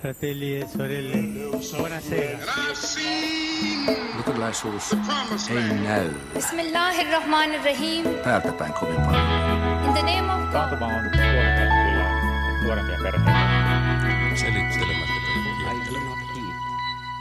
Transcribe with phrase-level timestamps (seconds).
[0.00, 1.18] fratelli e sorelle,
[1.76, 2.38] buonasera.
[4.16, 4.92] Luterilaisuus
[5.50, 8.04] ei näy Bismillahirrahmanirrahim.
[8.24, 9.26] täältä päin kovin paljon.
[9.86, 10.52] In the name of God.
[10.52, 12.08] Taantuma on tuonut kyllä
[12.64, 13.30] nuorempia perheitä.
[14.34, 15.16] Selittelemättä
[15.66, 16.56] I do not heed.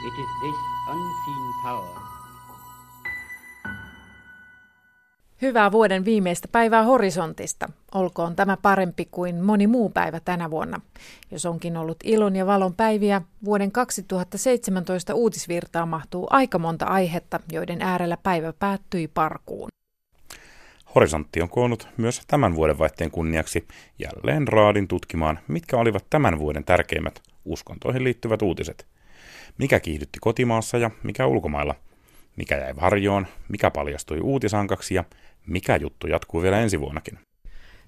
[0.08, 0.56] It is this
[0.88, 2.05] unseen power
[5.42, 7.70] Hyvää vuoden viimeistä päivää horisontista.
[7.94, 10.82] Olkoon tämä parempi kuin moni muu päivä tänä vuonna.
[11.32, 17.82] Jos onkin ollut ilon ja valon päiviä, vuoden 2017 uutisvirtaan mahtuu aika monta aihetta, joiden
[17.82, 19.70] äärellä päivä päättyi parkuun.
[20.96, 23.68] Horisontti on koonnut myös tämän vuoden vaihteen kunniaksi
[24.00, 28.88] jälleen raadin tutkimaan, mitkä olivat tämän vuoden tärkeimmät uskontoihin liittyvät uutiset.
[29.58, 31.76] Mikä kiihdytti kotimaassa ja mikä ulkomailla.
[32.36, 35.04] Mikä jäi varjoon, mikä paljastui uutisankaksi ja
[35.48, 37.20] mikä juttu jatkuu vielä ensi vuonnakin.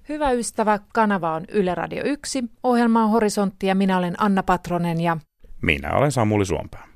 [0.08, 5.00] Hyvä ystävä, kanava on Yle Radio 1, ohjelma on Horisontti ja minä olen Anna Patronen
[5.00, 5.16] ja
[5.62, 6.88] Minä olen Samuli Suompää.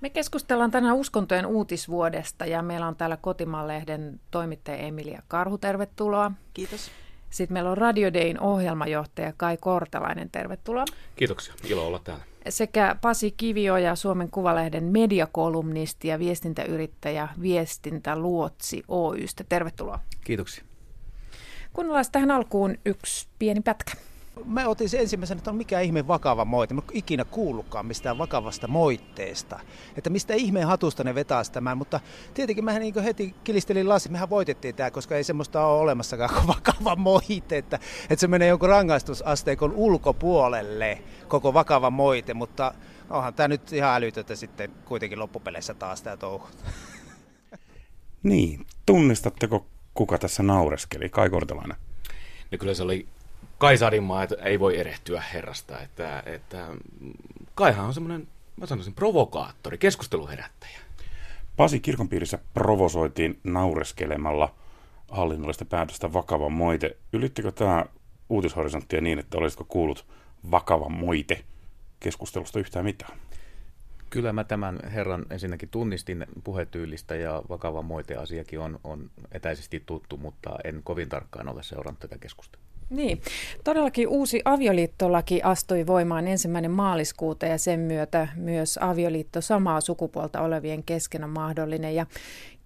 [0.00, 6.32] me keskustellaan tänään uskontojen uutisvuodesta ja meillä on täällä Kotimaan-lehden toimittaja Emilia Karhu, tervetuloa.
[6.54, 6.90] Kiitos.
[7.30, 10.84] Sitten meillä on Radio Dayn ohjelmajohtaja Kai Kortelainen, tervetuloa.
[11.16, 12.29] Kiitoksia, ilo olla täällä.
[12.48, 19.44] Sekä Pasi Kivioja, Suomen Kuvalehden mediakolumnisti ja viestintäyrittäjä Viestintäluotsi Oystä.
[19.48, 19.98] Tervetuloa.
[20.24, 20.64] Kiitoksia.
[21.72, 23.92] Kuunnellaan tähän alkuun yksi pieni pätkä.
[24.44, 26.74] Mä otin sen ensimmäisenä, että on mikä ihme vakava moite.
[26.74, 29.60] Mä en ikinä kuullutkaan mistään vakavasta moitteesta.
[29.96, 32.00] Että mistä ihmeen hatusta ne vetää tämän, mutta
[32.34, 34.08] tietenkin mä niin heti kilistelin lasi.
[34.08, 37.58] Mehän voitettiin tämä, koska ei semmoista ole olemassakaan kuin vakava moite.
[37.58, 42.34] Että, että se menee jonkun rangaistusasteikon ulkopuolelle, koko vakava moite.
[42.34, 42.74] Mutta
[43.10, 46.48] onhan tämä nyt ihan älytöntä sitten kuitenkin loppupeleissä taas tämä touhu.
[48.22, 51.08] Niin, tunnistatteko kuka tässä naureskeli?
[51.08, 51.76] Kai Kortelainen.
[52.52, 53.06] No kyllä se oli
[53.60, 55.80] Kai Sadinmaa, että ei voi erehtyä herrasta.
[55.80, 56.68] Että, että
[57.54, 60.78] Kaihan on semmoinen, mä sanoisin, provokaattori, keskusteluherättäjä.
[61.56, 64.54] Pasi kirkonpiirissä provosoitiin naureskelemalla
[65.10, 66.96] hallinnollista päätöstä vakava moite.
[67.12, 67.84] Ylittikö tämä
[68.28, 70.06] uutishorisonttia niin, että olisiko kuullut
[70.50, 71.44] vakava moite
[72.00, 73.18] keskustelusta yhtään mitään?
[74.10, 80.50] Kyllä mä tämän herran ensinnäkin tunnistin puhetyylistä ja vakava moiteasiakin on, on etäisesti tuttu, mutta
[80.64, 82.69] en kovin tarkkaan ole seurannut tätä keskustelua.
[82.90, 83.20] Niin,
[83.64, 90.82] todellakin uusi avioliittolaki astui voimaan ensimmäinen maaliskuuta ja sen myötä myös avioliitto samaa sukupuolta olevien
[90.82, 91.94] kesken on mahdollinen.
[91.94, 92.06] Ja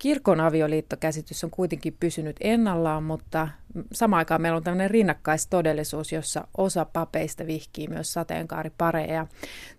[0.04, 3.48] kirkon avioliittokäsitys on kuitenkin pysynyt ennallaan, mutta
[3.92, 9.26] samaan aikaan meillä on tämmöinen rinnakkaistodellisuus, jossa osa papeista vihkii myös sateenkaaripareja.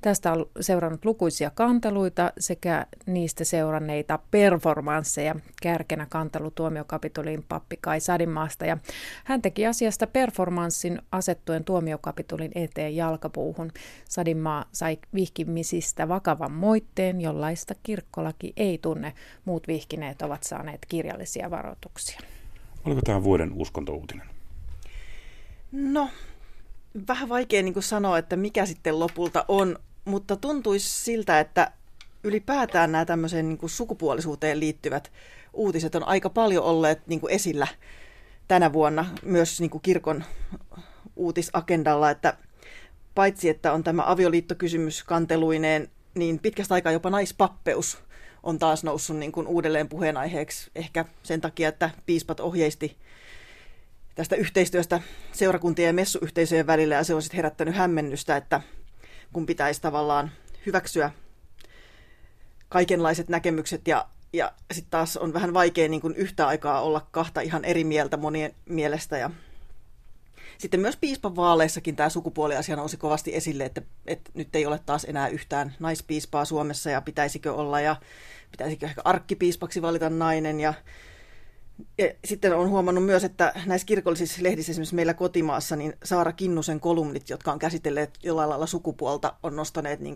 [0.01, 5.35] Tästä on seurannut lukuisia kanteluita sekä niistä seuranneita performansseja.
[5.61, 8.77] Kärkenä kantelu tuomiokapitulin pappi Kai Sadinmaasta ja
[9.23, 13.71] hän teki asiasta performanssin asettuen tuomiokapitulin eteen jalkapuuhun.
[14.09, 19.13] Sadinmaa sai vihkimisistä vakavan moitteen, jollaista kirkkolaki ei tunne.
[19.45, 22.19] Muut vihkineet ovat saaneet kirjallisia varoituksia.
[22.85, 24.27] Oliko tämä vuoden uskontouutinen?
[25.71, 26.09] No,
[27.07, 31.71] vähän vaikea niin kuin sanoa, että mikä sitten lopulta on, mutta tuntuisi siltä, että
[32.23, 35.11] ylipäätään nämä tämmöiseen niin kuin sukupuolisuuteen liittyvät
[35.53, 37.67] uutiset on aika paljon olleet niin kuin esillä
[38.47, 40.23] tänä vuonna myös niin kuin kirkon
[41.15, 42.37] uutisagendalla, että
[43.15, 47.97] paitsi että on tämä avioliittokysymys kanteluineen, niin pitkästä aikaa jopa naispappeus
[48.45, 52.97] on taas noussut niin kuin uudelleen puheenaiheeksi ehkä sen takia, että piispat ohjeisti
[54.15, 55.01] tästä yhteistyöstä
[55.31, 58.61] seurakuntien ja messuyhteisöjen välillä ja se on sitten herättänyt hämmennystä, että
[59.33, 60.31] kun pitäisi tavallaan
[60.65, 61.11] hyväksyä
[62.69, 67.41] kaikenlaiset näkemykset ja, ja sitten taas on vähän vaikea niin kuin yhtä aikaa olla kahta
[67.41, 69.29] ihan eri mieltä monien mielestä ja
[70.57, 75.03] sitten myös piispan vaaleissakin tämä sukupuoliasia nousi kovasti esille, että, että nyt ei ole taas
[75.03, 77.95] enää yhtään naispiispaa Suomessa ja pitäisikö olla ja
[78.51, 80.73] pitäisikö ehkä arkkipiispaksi valita nainen ja,
[81.97, 86.79] ja sitten on huomannut myös, että näissä kirkollisissa lehdissä esimerkiksi meillä kotimaassa, niin Saara Kinnusen
[86.79, 90.15] kolumnit, jotka on käsitelleet jollain lailla sukupuolta, on nostaneet niin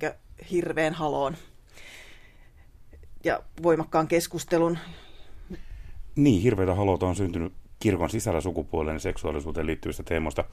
[0.52, 1.38] hirveän haloon
[3.24, 4.78] ja voimakkaan keskustelun.
[6.16, 10.44] Niin, hirveitä haloita on syntynyt kirkon sisällä sukupuoleen ja seksuaalisuuteen liittyvistä teemoista.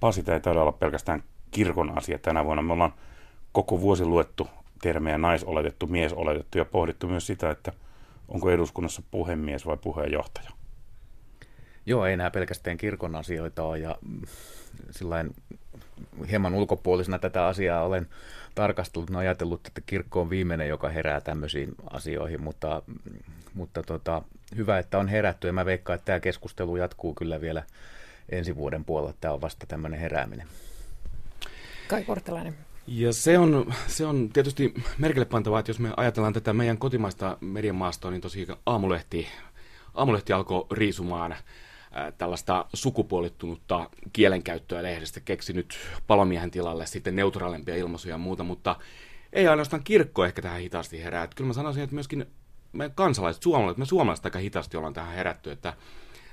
[0.00, 2.62] Pasi, tämä ei taida olla pelkästään kirkon asia tänä vuonna.
[2.62, 2.94] Me ollaan
[3.52, 4.48] koko vuosi luettu
[4.82, 7.72] termejä naisoletettu, miesoletettu ja pohdittu myös sitä, että
[8.28, 10.50] onko eduskunnassa puhemies vai puheenjohtaja.
[11.86, 13.96] Joo, ei nämä pelkästään kirkon asioita ole ja
[14.90, 15.34] sillain
[16.30, 18.08] hieman ulkopuolisena tätä asiaa olen
[18.54, 22.82] tarkastellut, ajatellut, että kirkko on viimeinen, joka herää tämmöisiin asioihin, mutta,
[23.54, 24.22] mutta tota,
[24.56, 27.62] hyvä, että on herätty ja mä veikkaan, että tämä keskustelu jatkuu kyllä vielä
[28.28, 30.46] ensi vuoden puolella tämä on vasta tämmöinen herääminen.
[31.88, 32.54] Kai Kortelainen.
[32.86, 37.38] Ja se on, se on tietysti merkille pantavaa, että jos me ajatellaan tätä meidän kotimaista
[37.40, 39.28] mediamaastoa, niin tosiaan aamulehti,
[39.94, 41.36] aamulehti alkoi riisumaan
[42.18, 48.76] tällaista sukupuolittunutta kielenkäyttöä lehdestä, keksi nyt palomiehen tilalle sitten neutraalimpia ilmaisuja ja muuta, mutta
[49.32, 51.24] ei ainoastaan kirkko ehkä tähän hitaasti herää.
[51.24, 52.26] Että kyllä mä sanoisin, että myöskin
[52.72, 55.74] me kansalaiset, suomalaiset, me suomalaiset aika hitaasti ollaan tähän herätty, että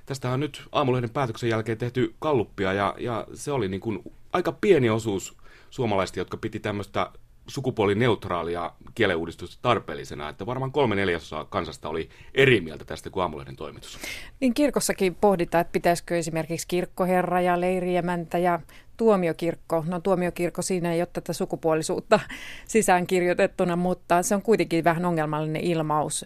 [0.06, 4.52] tästä on nyt aamulehden päätöksen jälkeen tehty kalluppia ja, ja se oli niin kuin aika
[4.52, 5.38] pieni osuus
[5.70, 7.12] suomalaista, jotka piti tämmöistä
[7.48, 14.00] sukupuolineutraalia kieleuudistusta tarpeellisena, että varmaan kolme neljäsosaa kansasta oli eri mieltä tästä kuin aamulehden toimitus.
[14.40, 18.60] Niin kirkossakin pohditaan, että pitäisikö esimerkiksi kirkkoherra ja leiriemäntä ja
[18.98, 22.20] tuomiokirkko, no tuomiokirkko siinä ei ole tätä sukupuolisuutta
[22.68, 26.26] sisään kirjoitettuna, mutta se on kuitenkin vähän ongelmallinen ilmaus.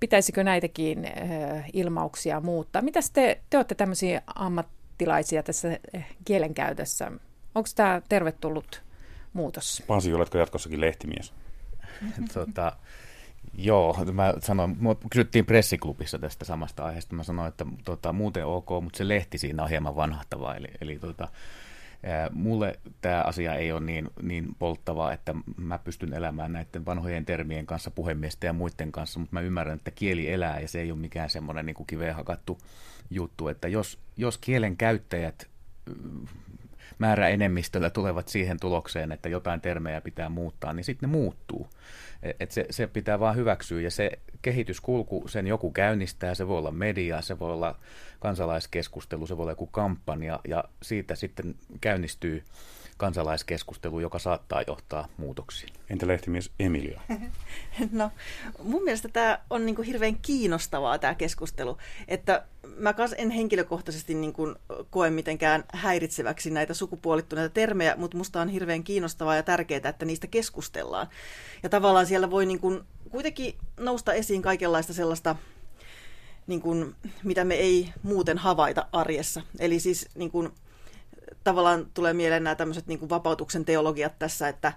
[0.00, 1.08] Pitäisikö näitäkin
[1.72, 2.82] ilmauksia muuttaa?
[2.82, 5.78] Mitä te, te olette tämmöisiä ammattilaisia tässä
[6.24, 7.12] kielenkäytössä?
[7.54, 8.85] Onko tämä tervetullut
[9.36, 9.82] muutos?
[9.86, 11.32] Pasi, oletko jatkossakin lehtimies?
[12.34, 12.72] tota,
[13.54, 17.14] joo, mä sanoin, mua kysyttiin pressiklubissa tästä samasta aiheesta.
[17.14, 20.54] Mä sanoin, että tota, muuten ok, mutta se lehti siinä on hieman vanhahtavaa.
[20.54, 21.28] Eli, eli tota,
[22.32, 27.66] Mulle tämä asia ei ole niin, niin polttavaa, että mä pystyn elämään näiden vanhojen termien
[27.66, 31.00] kanssa, puhemiesten ja muiden kanssa, mutta mä ymmärrän, että kieli elää ja se ei ole
[31.00, 32.58] mikään semmoinen niin kiveen hakattu
[33.10, 35.48] juttu, että jos, jos kielen käyttäjät
[36.98, 41.68] määräenemmistöllä tulevat siihen tulokseen, että jotain termejä pitää muuttaa, niin sitten ne muuttuu.
[42.22, 44.10] E, et se, se pitää vaan hyväksyä ja se
[44.42, 47.78] kehityskulku, sen joku käynnistää, se voi olla media, se voi olla
[48.20, 52.44] kansalaiskeskustelu, se voi olla joku kampanja ja siitä sitten käynnistyy
[52.96, 55.72] kansalaiskeskustelu, joka saattaa johtaa muutoksiin.
[55.90, 57.00] Entä lehtimies Emilia?
[57.92, 58.10] No,
[58.62, 61.78] mun mielestä tämä on niin kuin hirveän kiinnostavaa tämä keskustelu,
[62.08, 62.44] että
[62.76, 64.56] mä kans en henkilökohtaisesti niin kuin
[64.90, 70.26] koe mitenkään häiritseväksi näitä sukupuolittuneita termejä, mutta musta on hirveän kiinnostavaa ja tärkeää, että niistä
[70.26, 71.06] keskustellaan.
[71.62, 75.36] Ja tavallaan siellä voi niin kuin kuitenkin nousta esiin kaikenlaista sellaista
[76.46, 76.94] niin kuin,
[77.24, 79.42] mitä me ei muuten havaita arjessa.
[79.58, 80.52] Eli siis niin kuin,
[81.44, 84.72] tavallaan tulee mieleen nämä tämmöiset niin vapautuksen teologiat tässä, että,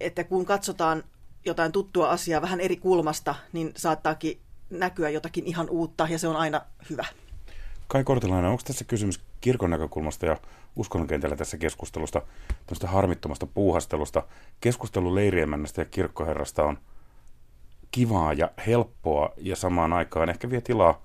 [0.00, 1.04] että kun katsotaan
[1.44, 4.40] jotain tuttua asiaa vähän eri kulmasta, niin saattaakin
[4.70, 6.60] näkyä jotakin ihan uutta ja se on aina
[6.90, 7.06] hyvä.
[7.88, 10.36] Kai Kortelainen, onko tässä kysymys kirkon näkökulmasta ja
[10.76, 12.22] uskonnon kentällä tässä keskustelusta,
[12.66, 14.22] tämmöistä harmittomasta puuhastelusta?
[14.60, 16.78] Keskustelu leiriemännästä ja kirkkoherrasta on
[17.90, 21.02] kivaa ja helppoa ja samaan aikaan ehkä vie tilaa,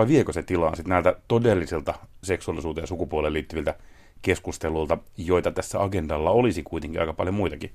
[0.00, 3.74] vai viekö se tilaa sitten näiltä todellisilta seksuaalisuuteen ja sukupuoleen liittyviltä
[4.22, 7.70] keskusteluilta, joita tässä agendalla olisi kuitenkin aika paljon muitakin?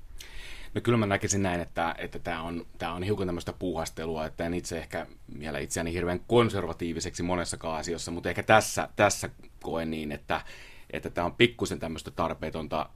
[0.74, 4.46] No kyllä mä näkisin näin, että, että tämä on, tää on hiukan tämmöistä puuhastelua, että
[4.46, 9.30] en itse ehkä miele itseäni hirveän konservatiiviseksi monessakaan asiassa, mutta ehkä tässä, tässä
[9.62, 10.40] koen niin, että
[10.90, 12.88] että tämä on pikkusen tämmöistä tarpeetonta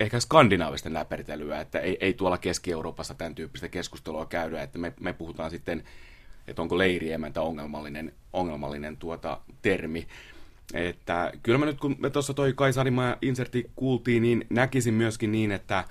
[0.00, 5.12] ehkä skandinaavisten läpertelyä, että ei, ei tuolla Keski-Euroopassa tämän tyyppistä keskustelua käydä, että me, me
[5.12, 5.84] puhutaan sitten,
[6.48, 10.06] että onko leiriemäntä ongelmallinen, ongelmallinen tuota termi.
[10.74, 15.52] Että kyllä mä nyt, kun me tuossa toi Kaisarimaa inserti kuultiin, niin näkisin myöskin niin,
[15.52, 15.84] että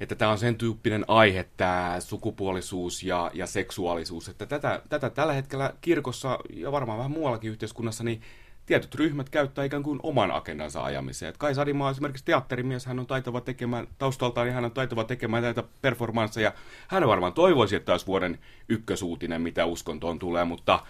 [0.00, 5.32] että tämä on sen tyyppinen aihe, tämä sukupuolisuus ja, ja seksuaalisuus, että tätä, tätä tällä
[5.32, 8.22] hetkellä kirkossa ja varmaan vähän muuallakin yhteiskunnassa, niin
[8.66, 11.28] tietyt ryhmät käyttää ikään kuin oman agendansa ajamiseen.
[11.28, 15.42] Et Kai Sadimaa esimerkiksi teatterimies, hän on taitava tekemään, taustaltaan niin hän on taitava tekemään
[15.42, 16.52] näitä performansseja.
[16.88, 18.38] Hän varmaan toivoisi, että olisi vuoden
[18.68, 20.80] ykkösuutinen, mitä uskontoon tulee, mutta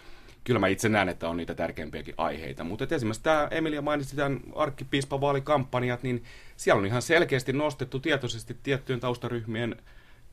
[0.44, 2.64] kyllä mä itse näen, että on niitä tärkeimpiäkin aiheita.
[2.64, 6.24] Mutta esimerkiksi tämä Emilia mainitsi tämän arkkipiispavaalikampanjat, niin
[6.56, 9.76] siellä on ihan selkeästi nostettu tietoisesti tiettyjen taustaryhmien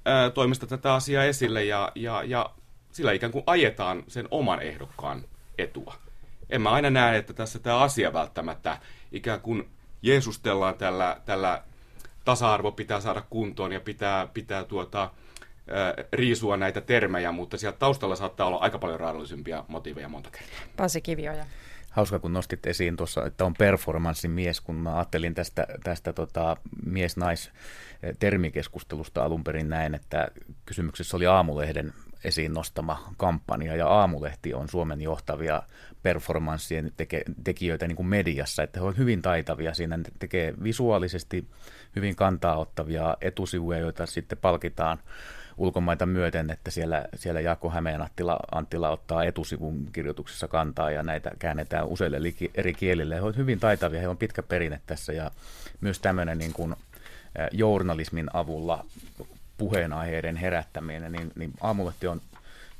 [0.05, 2.49] ää, toimesta tätä asiaa esille ja, ja, ja
[2.91, 5.23] sillä ikään kuin ajetaan sen oman ehdokkaan
[5.57, 6.02] etua.
[6.53, 8.77] En mä aina näe, että tässä tämä asia välttämättä
[9.11, 9.69] ikään kuin
[10.01, 11.63] jeesustellaan tällä, tällä
[12.25, 15.11] tasa-arvo pitää saada kuntoon ja pitää, pitää tuota,
[16.13, 20.55] riisua näitä termejä, mutta sieltä taustalla saattaa olla aika paljon raadollisempia motiiveja monta kertaa.
[20.77, 21.45] Pasi Kivioja.
[21.89, 29.23] Hauska, kun nostit esiin tuossa, että on performanssimies, kun mä ajattelin tästä, tästä tota, mies-nais-termikeskustelusta
[29.23, 30.27] alun perin näin, että
[30.65, 31.93] kysymyksessä oli Aamulehden
[32.23, 35.63] esiin nostama kampanja, ja Aamulehti on Suomen johtavia
[36.03, 41.47] performanssien teke, tekijöitä niin kuin mediassa, että he ovat hyvin taitavia siinä, ne tekee visuaalisesti
[41.95, 44.99] hyvin kantaa ottavia etusivuja, joita sitten palkitaan
[45.57, 51.31] ulkomaita myöten, että siellä, siellä Jaakko Hämeen Anttila, Anttila ottaa etusivun kirjoituksessa kantaa ja näitä
[51.39, 52.17] käännetään useille
[52.55, 53.15] eri kielille.
[53.15, 55.31] He ovat hyvin taitavia, he on pitkä perinne tässä ja
[55.81, 56.75] myös tämmöinen niin kuin
[57.51, 58.85] journalismin avulla
[59.57, 62.21] puheenaiheiden herättäminen, niin, niin aamulehti on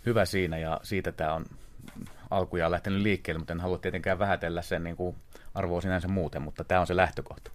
[0.06, 1.46] hyvä siinä ja siitä tämä on
[2.38, 5.16] alkujaan lähtenyt liikkeelle, mutta en halua tietenkään vähätellä sen niin kuin
[5.54, 7.52] arvoa sinänsä muuten, mutta tämä on se lähtökohta.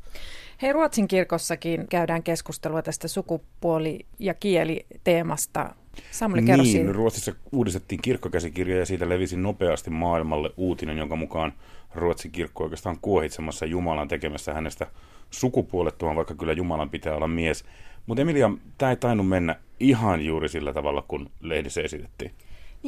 [0.62, 5.74] Hei, Ruotsin kirkossakin käydään keskustelua tästä sukupuoli- ja kieliteemasta.
[6.10, 6.92] Samuli, kerro niin, siitä.
[6.92, 11.52] Ruotsissa uudistettiin kirkkokäsikirja ja siitä levisi nopeasti maailmalle uutinen, jonka mukaan
[11.94, 14.86] Ruotsin kirkko oikeastaan kuohitsemassa Jumalan tekemässä hänestä
[15.30, 17.64] sukupuolettoman, vaikka kyllä Jumalan pitää olla mies.
[18.06, 22.32] Mutta Emilia, tämä ei tainnut mennä ihan juuri sillä tavalla, kun lehdissä esitettiin.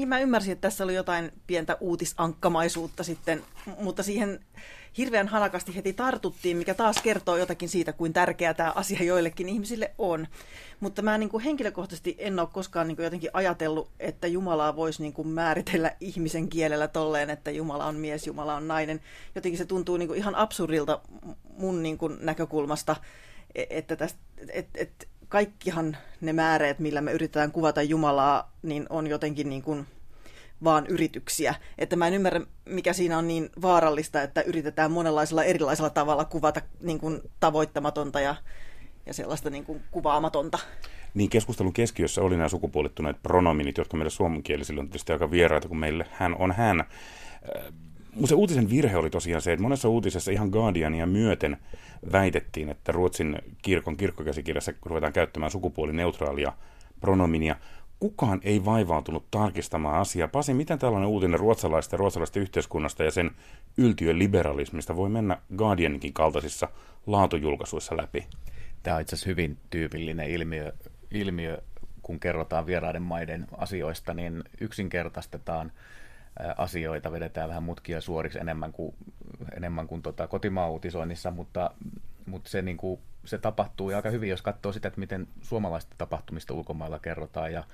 [0.00, 3.42] Niin mä ymmärsin, että tässä oli jotain pientä uutisankkamaisuutta sitten,
[3.78, 4.40] mutta siihen
[4.98, 9.90] hirveän hanakasti heti tartuttiin, mikä taas kertoo jotakin siitä, kuin tärkeä tämä asia joillekin ihmisille
[9.98, 10.26] on.
[10.80, 15.02] Mutta mä niin kuin henkilökohtaisesti en ole koskaan niin kuin jotenkin ajatellut, että Jumalaa voisi
[15.02, 19.00] niin kuin määritellä ihmisen kielellä tolleen, että Jumala on mies, Jumala on nainen.
[19.34, 21.00] Jotenkin se tuntuu niin kuin ihan absurdilta
[21.56, 22.96] mun niin kuin näkökulmasta,
[23.54, 24.18] e- että tästä,
[24.52, 29.86] et, et, kaikkihan ne määreet, millä me yritetään kuvata Jumalaa, niin on jotenkin niin kuin
[30.64, 31.54] vaan yrityksiä.
[31.78, 36.60] Että mä en ymmärrä, mikä siinä on niin vaarallista, että yritetään monenlaisella erilaisella tavalla kuvata
[36.82, 38.34] niin kuin tavoittamatonta ja,
[39.06, 40.58] ja sellaista niin kuin kuvaamatonta.
[41.14, 45.78] Niin keskustelun keskiössä oli nämä sukupuolittuneet pronominit, jotka meille suomenkielisille on tietysti aika vieraita, kun
[45.78, 46.84] meille hän on hän.
[48.14, 51.56] Mutta se uutisen virhe oli tosiaan se, että monessa uutisessa ihan Guardiania myöten
[52.12, 56.52] väitettiin, että Ruotsin kirkon kirkkokäsikirjassa ruvetaan käyttämään sukupuolineutraalia
[57.00, 57.56] pronominia.
[58.00, 60.28] Kukaan ei vaivautunut tarkistamaan asiaa.
[60.28, 63.30] Pasi, miten tällainen uutinen ruotsalaista ja ruotsalaista yhteiskunnasta ja sen
[63.76, 66.68] yltiön liberalismista voi mennä Guardianinkin kaltaisissa
[67.06, 68.26] laatujulkaisuissa läpi?
[68.82, 70.72] Tämä on itse asiassa hyvin tyypillinen ilmiö,
[71.10, 71.58] ilmiö,
[72.02, 75.72] kun kerrotaan vieraiden maiden asioista, niin yksinkertaistetaan
[76.56, 78.94] asioita, vedetään vähän mutkia suoriksi enemmän kuin,
[79.56, 81.70] enemmän kuin tota kotimaa-uutisoinnissa, mutta,
[82.26, 86.54] mutta se, niin kuin, se tapahtuu aika hyvin, jos katsoo sitä, että miten suomalaista tapahtumista
[86.54, 87.64] ulkomailla kerrotaan ja,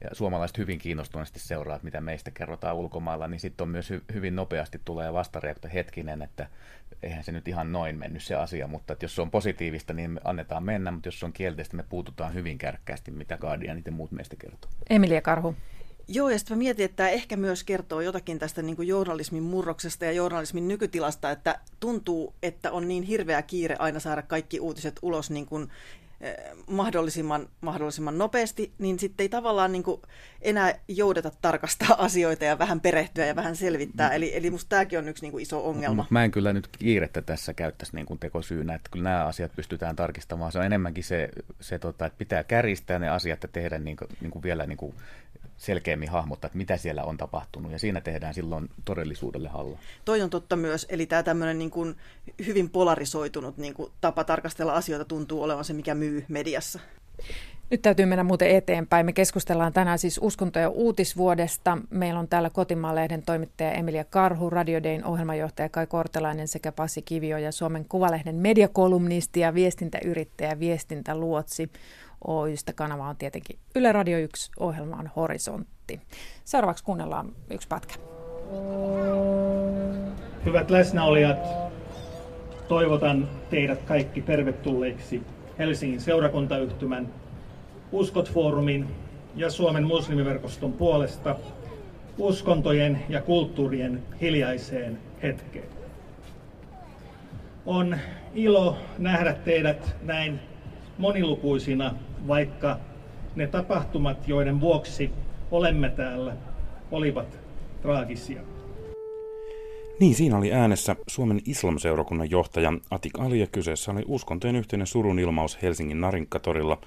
[0.00, 4.36] ja suomalaiset hyvin kiinnostuneesti seuraa, mitä meistä kerrotaan ulkomailla, niin sitten on myös hy, hyvin
[4.36, 6.46] nopeasti tulee vastareaktio hetkinen, että
[7.02, 10.10] eihän se nyt ihan noin mennyt se asia, mutta että jos se on positiivista, niin
[10.10, 13.92] me annetaan mennä, mutta jos se on kielteistä, me puututaan hyvin kärkkäästi, mitä Guardianit ja
[13.92, 14.70] muut meistä kertoo.
[14.90, 15.56] Emilia Karhu.
[16.08, 19.42] Joo, ja sitten mä mietin, että tämä ehkä myös kertoo jotakin tästä niin kuin journalismin
[19.42, 24.98] murroksesta ja journalismin nykytilasta, että tuntuu, että on niin hirveä kiire aina saada kaikki uutiset
[25.02, 25.70] ulos niin kuin
[26.22, 26.34] Eh,
[26.66, 30.02] mahdollisimman, mahdollisimman nopeasti, niin sitten ei tavallaan niin kuin
[30.42, 34.08] enää joudeta tarkastaa asioita ja vähän perehtyä ja vähän selvittää.
[34.08, 34.14] Mm.
[34.14, 36.06] Eli, eli musta tämäkin on yksi niin kuin iso ongelma.
[36.10, 39.96] Mä en kyllä nyt kiirettä tässä käyttäisi niin kuin tekosyynä, että kyllä nämä asiat pystytään
[39.96, 40.52] tarkistamaan.
[40.52, 41.28] Se on enemmänkin se,
[41.60, 44.78] se tota, että pitää käristää ne asiat ja tehdä niin kuin, niin kuin vielä niin
[44.78, 44.94] kuin
[45.62, 49.78] selkeämmin hahmottaa, että mitä siellä on tapahtunut, ja siinä tehdään silloin todellisuudelle halla.
[50.04, 51.96] Toi on totta myös, eli tämä tämmöinen niin kuin
[52.46, 56.80] hyvin polarisoitunut niin kuin tapa tarkastella asioita tuntuu olevan se, mikä myy mediassa.
[57.70, 59.06] Nyt täytyy mennä muuten eteenpäin.
[59.06, 61.78] Me keskustellaan tänään siis uskonto- ja uutisvuodesta.
[61.90, 67.38] Meillä on täällä Kotimaan-lehden toimittaja Emilia Karhu, Radio Dayn ohjelmajohtaja Kai Kortelainen sekä Pasi Kivio
[67.38, 71.70] ja Suomen Kuvalehden mediakolumnisti ja viestintäyrittäjä, viestintäluotsi.
[72.26, 72.72] Oystä.
[72.72, 76.00] Kanava on tietenkin Yle Radio 1, ohjelma on Horisontti.
[76.44, 77.94] Seuraavaksi kuunnellaan yksi pätkä.
[80.44, 81.38] Hyvät läsnäolijat,
[82.68, 85.22] toivotan teidät kaikki tervetulleiksi
[85.58, 87.08] Helsingin seurakuntayhtymän,
[87.92, 88.86] Uskot-foorumin
[89.36, 91.36] ja Suomen muslimiverkoston puolesta
[92.18, 95.68] uskontojen ja kulttuurien hiljaiseen hetkeen.
[97.66, 97.96] On
[98.34, 100.40] ilo nähdä teidät näin
[100.98, 101.94] monilukuisina
[102.28, 102.78] vaikka
[103.36, 105.10] ne tapahtumat, joiden vuoksi
[105.50, 106.36] olemme täällä,
[106.90, 107.38] olivat
[107.82, 108.40] traagisia.
[110.00, 115.18] Niin, siinä oli äänessä Suomen islamseurakunnan johtaja Atik Ali ja kyseessä oli uskontojen yhteinen surun
[115.18, 116.78] ilmaus Helsingin Narinkatorilla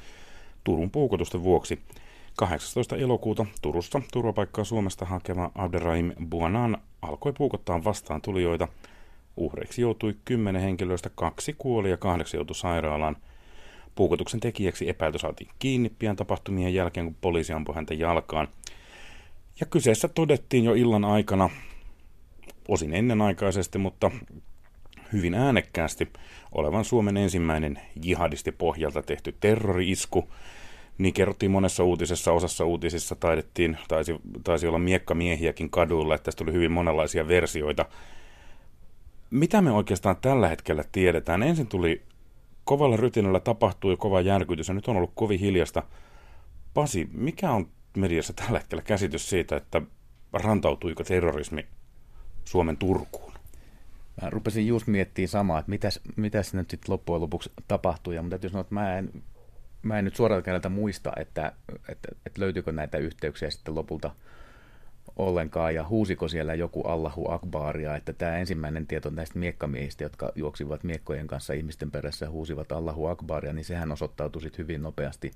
[0.64, 1.80] Turun puukotusten vuoksi.
[2.38, 2.96] 18.
[2.96, 8.68] elokuuta Turussa turvapaikkaa Suomesta hakeva Abderrahim Buanan alkoi puukottaa vastaan tulijoita.
[9.38, 13.18] Uhreiksi joutui kymmenen henkilöistä, kaksi kuoli ja kahdeksan joutui sairaalaan–
[13.96, 18.48] Puukotuksen tekijäksi epäilty saatiin kiinni pian tapahtumien jälkeen, kun poliisi ampui häntä jalkaan.
[19.60, 21.50] Ja kyseessä todettiin jo illan aikana,
[22.68, 24.12] osin ennenaikaisesti, mutta
[25.14, 26.08] hyvin äänekkäästi,
[26.52, 30.30] olevan Suomen ensimmäinen jihadisti pohjalta tehty terrori-isku.
[30.98, 36.54] Niin kerrottiin monessa uutisessa, osassa uutisissa taidettiin, taisi, taisi olla miekkamiehiäkin kaduilla, että tästä tuli
[36.54, 37.86] hyvin monenlaisia versioita.
[39.32, 41.44] Mitä me oikeastaan tällä hetkellä tiedetään?
[41.44, 42.02] Ensin tuli
[42.66, 45.84] kovalla rytinällä tapahtui kova järkytys ja nyt on ollut kovin hiljasta.
[46.74, 49.82] Pasi, mikä on mediassa tällä hetkellä käsitys siitä, että
[50.34, 51.66] rantautuiko terrorismi
[52.46, 53.34] Suomen Turkuun?
[54.22, 58.50] Mä rupesin just miettimään samaa, että mitäs, mitäs nyt sitten loppujen lopuksi tapahtui, mutta täytyy
[58.50, 59.24] sanoa, että mä en,
[59.84, 61.52] mä en nyt suoraan kädeltä muista, että,
[61.90, 64.12] että, että löytyykö näitä yhteyksiä sitten lopulta
[65.16, 70.84] ollenkaan ja huusiko siellä joku Allahu Akbaria, että tämä ensimmäinen tieto näistä miekkamiehistä, jotka juoksivat
[70.84, 75.32] miekkojen kanssa ihmisten perässä huusivat Allahu Akbaria, niin sehän osoittautui sitten hyvin nopeasti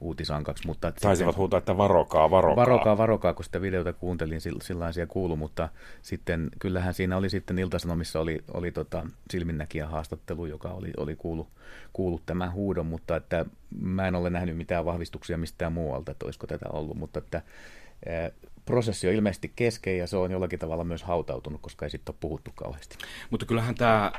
[0.00, 0.66] uutisankaksi.
[0.66, 2.56] Mutta Taisivat huutaa, että varokaa, varokaa.
[2.56, 5.68] Varokaa, varokaa, kun sitä videota kuuntelin, sillä asia kuulu, mutta
[6.02, 11.48] sitten kyllähän siinä oli sitten Iltasanomissa oli, oli tota silminnäkijä haastattelu, joka oli, oli kuullut,
[11.92, 13.44] kuullut tämän huudon, mutta että
[13.80, 17.42] mä en ole nähnyt mitään vahvistuksia mistään muualta, että olisiko tätä ollut, mutta että
[18.64, 22.18] prosessi on ilmeisesti kesken ja se on jollakin tavalla myös hautautunut, koska ei sitten ole
[22.20, 22.96] puhuttu kauheasti.
[23.30, 24.12] Mutta kyllähän tämä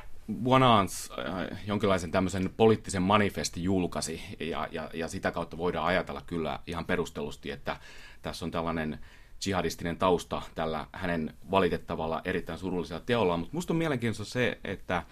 [0.43, 6.59] Buonans äh, jonkinlaisen tämmöisen poliittisen manifesti julkaisi, ja, ja, ja sitä kautta voidaan ajatella kyllä
[6.67, 7.77] ihan perustellusti, että
[8.21, 8.99] tässä on tällainen
[9.45, 15.03] jihadistinen tausta tällä hänen valitettavalla erittäin surullisella teollaan, mutta musta on mielenkiintoista se, että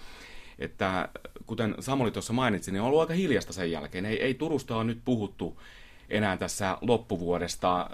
[0.59, 1.09] että
[1.45, 4.05] kuten Samuli tuossa mainitsi, niin on ollut aika hiljasta sen jälkeen.
[4.05, 5.61] Ei, ei Turusta ole nyt puhuttu
[6.09, 7.89] enää tässä loppuvuodesta.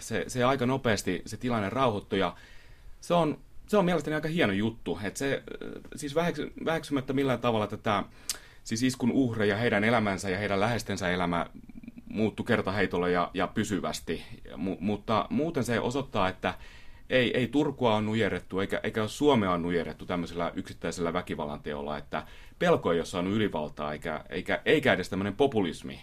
[0.00, 2.36] Se, se aika nopeasti se tilanne rauhoittui ja
[3.00, 4.98] se on se on mielestäni aika hieno juttu.
[5.02, 5.42] Että se,
[5.96, 8.04] siis väheksy, väheksymättä millään tavalla tätä
[8.64, 11.46] siis iskun uhreja, heidän elämänsä ja heidän läheistensä elämä
[12.10, 14.22] muuttu kertaheitolla ja, ja pysyvästi.
[14.56, 16.54] M- mutta muuten se osoittaa, että
[17.10, 22.26] ei, ei Turkua on nujerrettu, eikä, eikä Suomea on nujerrettu tämmöisellä yksittäisellä väkivallan teolla, että
[22.58, 26.00] pelko ei ole saanut ylivaltaa, eikä, eikä, eikä edes tämmöinen populismi,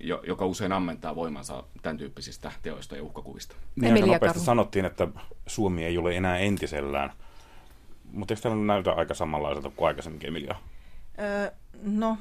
[0.00, 3.56] joka usein ammentaa voimansa tämän tyyppisistä teoista ja uhkakuvista.
[3.76, 5.08] Niin aika nopeasti sanottiin, että
[5.46, 7.12] Suomi ei ole enää entisellään.
[8.12, 10.54] Mutta eikö tämä näytä aika samanlaiselta kuin aikaisemmin, Emilia?
[11.18, 11.50] Öö,
[11.82, 12.18] no,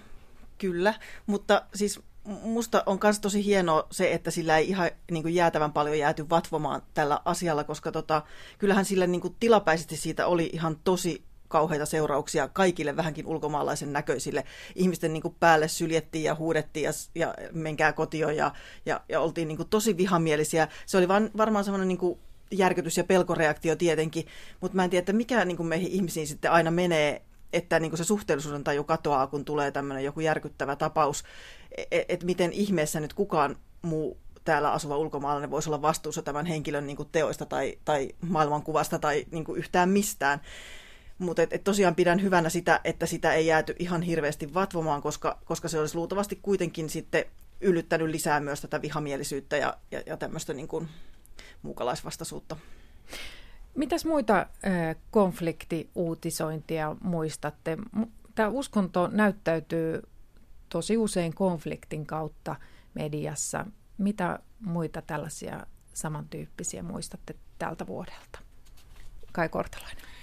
[0.57, 0.93] kyllä.
[1.25, 2.01] Mutta siis
[2.43, 6.29] musta on myös tosi hienoa se, että sillä ei ihan niin kuin jäätävän paljon jääty
[6.29, 8.21] vatvomaan tällä asialla, koska tota,
[8.57, 14.43] kyllähän sillä niin kuin tilapäisesti siitä oli ihan tosi kauheita seurauksia kaikille vähänkin ulkomaalaisen näköisille.
[14.75, 18.51] Ihmisten niin kuin päälle syljettiin ja huudettiin ja, ja menkää kotioon ja,
[18.85, 20.67] ja, ja oltiin niin kuin tosi vihamielisiä.
[20.85, 22.19] Se oli vaan, varmaan semmoinen niin
[22.51, 24.25] järkytys ja pelkoreaktio tietenkin,
[24.61, 27.21] mutta mä en tiedä, että mikä niin kuin meihin ihmisiin sitten aina menee,
[27.53, 31.23] että niin kuin se suhteellisuuden taju katoaa, kun tulee tämmöinen joku järkyttävä tapaus,
[31.77, 36.87] että et miten ihmeessä nyt kukaan muu täällä asuva ulkomaalainen voisi olla vastuussa tämän henkilön
[36.87, 40.41] niin kuin teoista tai, tai maailmankuvasta tai niin kuin yhtään mistään.
[41.19, 45.39] Mutta et, et tosiaan pidän hyvänä sitä, että sitä ei jääty ihan hirveästi vatvomaan, koska,
[45.45, 47.25] koska se olisi luultavasti kuitenkin sitten
[47.61, 50.87] yllyttänyt lisää myös tätä vihamielisyyttä ja, ja, ja tämmöistä niin kuin
[51.61, 52.57] muukalaisvastaisuutta.
[53.75, 54.47] Mitäs muita äh,
[55.11, 57.77] konfliktiuutisointia muistatte?
[58.35, 60.01] Tämä uskonto näyttäytyy
[60.69, 62.55] tosi usein konfliktin kautta
[62.93, 63.65] mediassa.
[63.97, 68.39] Mitä muita tällaisia samantyyppisiä muistatte tältä vuodelta?
[69.31, 70.14] Kai Kortelainen.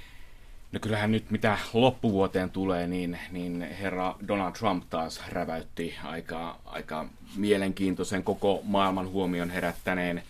[0.73, 7.07] No kyllähän nyt mitä loppuvuoteen tulee, niin, niin herra Donald Trump taas räväytti aika, aika
[7.37, 10.23] mielenkiintoisen koko maailman huomion herättäneen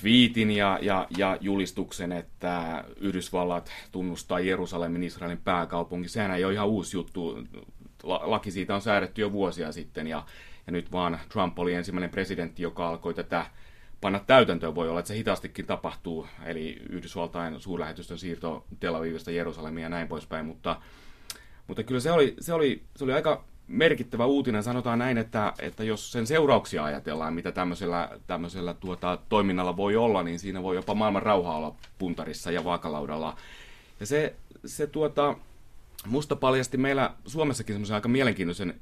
[0.00, 6.08] twiitin ja, ja, ja julistuksen, että Yhdysvallat tunnustaa Jerusalemin Israelin pääkaupunki.
[6.08, 7.38] Sehän ei ole ihan uusi juttu.
[8.02, 10.24] Laki siitä on säädetty jo vuosia sitten ja,
[10.66, 13.46] ja nyt vaan Trump oli ensimmäinen presidentti, joka alkoi tätä
[14.00, 14.74] panna täytäntöön.
[14.74, 20.08] Voi olla, että se hitaastikin tapahtuu, eli Yhdysvaltain suurlähetystön siirto Tel Avivista Jerusalemia ja näin
[20.08, 20.80] poispäin, mutta,
[21.66, 24.62] mutta kyllä se oli, se, oli, se oli aika merkittävä uutinen.
[24.62, 30.22] Sanotaan näin, että, että jos sen seurauksia ajatellaan, mitä tämmöisellä, tämmöisellä tuota, toiminnalla voi olla,
[30.22, 33.36] niin siinä voi jopa maailman rauha olla puntarissa ja vaakalaudalla.
[34.00, 34.34] Ja se,
[34.64, 35.36] se tuota,
[36.06, 38.80] musta paljasti meillä Suomessakin semmoisen aika mielenkiintoisen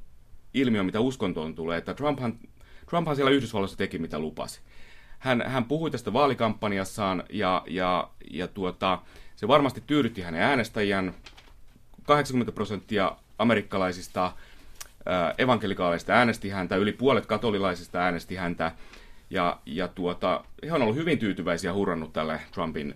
[0.54, 2.38] ilmiön, mitä uskontoon tulee, että Trumphan,
[2.90, 4.60] Trumphan siellä Yhdysvalloissa teki, mitä lupasi
[5.18, 8.98] hän, hän puhui tästä vaalikampanjassaan ja, ja, ja tuota,
[9.36, 11.14] se varmasti tyydytti hänen äänestäjän.
[12.04, 14.32] 80 prosenttia amerikkalaisista
[15.38, 18.72] evankelikaaleista äänesti häntä, yli puolet katolilaisista äänesti häntä.
[19.30, 22.94] Ja, ja tuota, he on ollut hyvin tyytyväisiä hurrannut tälle Trumpin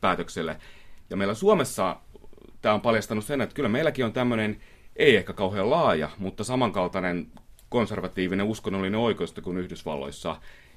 [0.00, 0.56] päätökselle.
[1.10, 1.96] Ja meillä Suomessa
[2.62, 4.60] tämä on paljastanut sen, että kyllä meilläkin on tämmöinen,
[4.96, 7.26] ei ehkä kauhean laaja, mutta samankaltainen
[7.68, 10.36] konservatiivinen uskonnollinen oikeusto kuin Yhdysvalloissa.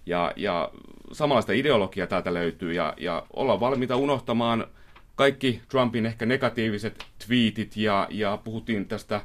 [0.10, 0.72] Ja, ja
[1.12, 4.68] samanlaista ideologiaa täältä löytyy ja, ja ollaan valmiita unohtamaan
[5.16, 9.22] kaikki Trumpin ehkä negatiiviset tweetit ja, ja puhuttiin tästä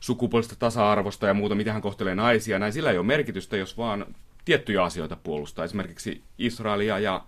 [0.00, 2.58] sukupuolista tasa-arvosta ja muuta, miten hän kohtelee naisia.
[2.58, 4.06] Näin sillä ei ole merkitystä, jos vaan
[4.44, 7.24] tiettyjä asioita puolustaa, esimerkiksi Israelia ja,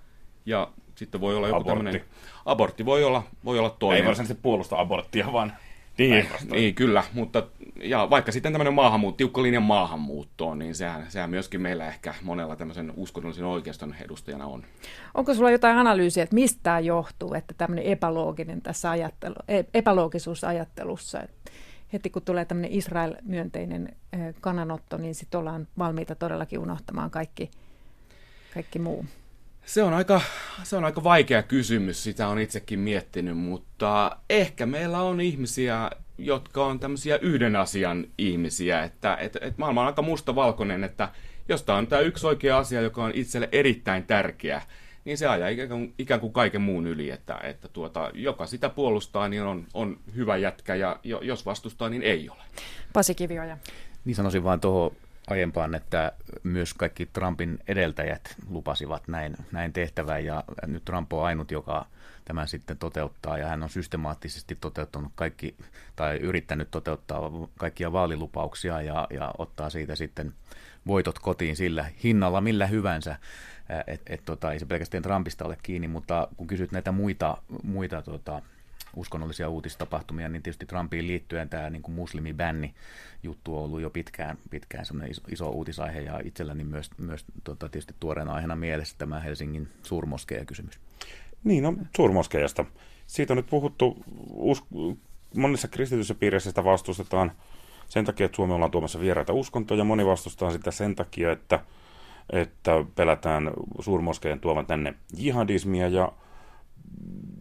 [0.47, 1.85] ja sitten voi olla joku abortti.
[1.85, 2.05] tämmöinen...
[2.45, 4.03] Abortti voi olla, voi olla toinen.
[4.03, 5.53] Ei varsinaisesti puolusta aborttia, vaan
[5.99, 7.43] niin, niin, kyllä, mutta
[7.83, 12.57] ja vaikka sitten tämmöinen maahanmuutto, tiukka linjan maahanmuuttoon, niin sehän, sehän myöskin meillä ehkä monella
[12.57, 14.65] tämmöisen uskonnollisen oikeiston edustajana on.
[15.15, 20.45] Onko sulla jotain analyysiä, että mistä tämä johtuu, että tämmöinen epälooginen tässä ajattelu, e, epäloogisuus
[20.45, 21.51] ajattelussa, että
[21.93, 23.97] heti kun tulee tämmöinen Israel-myönteinen
[24.41, 27.51] kannanotto, niin sitten ollaan valmiita todellakin unohtamaan kaikki,
[28.55, 29.05] kaikki muu?
[29.69, 30.21] Se on, aika,
[30.63, 36.67] se on aika vaikea kysymys, sitä on itsekin miettinyt, mutta ehkä meillä on ihmisiä, jotka
[36.67, 41.09] on tämmöisiä yhden asian ihmisiä, että et, et maailma on aika mustavalkoinen, että
[41.49, 44.63] jos tämä on tämä yksi oikea asia, joka on itselle erittäin tärkeä,
[45.05, 48.69] niin se ajaa ikään kuin, ikään kuin kaiken muun yli, että, että tuota, joka sitä
[48.69, 52.43] puolustaa, niin on, on hyvä jätkä, ja jos vastustaa, niin ei ole.
[52.93, 53.59] Pasi Kivioja.
[54.05, 54.97] Niin sanoisin vaan tuohon
[55.31, 56.13] aiempaan, että
[56.43, 61.87] myös kaikki Trumpin edeltäjät lupasivat näin, näin tehtävän, ja nyt Trump on ainut, joka
[62.25, 65.57] tämän sitten toteuttaa, ja hän on systemaattisesti toteuttanut kaikki,
[65.97, 70.35] tai yrittänyt toteuttaa kaikkia vaalilupauksia, ja, ja ottaa siitä sitten
[70.87, 73.17] voitot kotiin sillä hinnalla millä hyvänsä.
[73.87, 78.03] Et, et, tota, ei se pelkästään Trumpista ole kiinni, mutta kun kysyt näitä muita, muita
[78.03, 78.43] tota,
[78.99, 82.75] uskonnollisia uutistapahtumia, niin tietysti Trumpiin liittyen tämä niin muslimibänni
[83.23, 87.95] juttu on ollut jo pitkään, pitkään iso, iso uutisaihe ja itselläni myös, myös tota, tietysti
[88.01, 90.81] tuoreena aiheena mielessä tämä Helsingin suurmoskeja kysymys.
[91.45, 92.65] Niin, no suurmoskeijasta.
[93.07, 93.97] Siitä on nyt puhuttu,
[94.31, 94.65] us,
[95.37, 97.33] monissa kristityissä piireissä sitä vastustetaan
[97.89, 101.61] sen takia, että Suomi ollaan tuomassa vieraita uskontoja, moni vastustaa sitä sen takia, että,
[102.33, 106.13] että pelätään suurmoskeen tuovan tänne jihadismia ja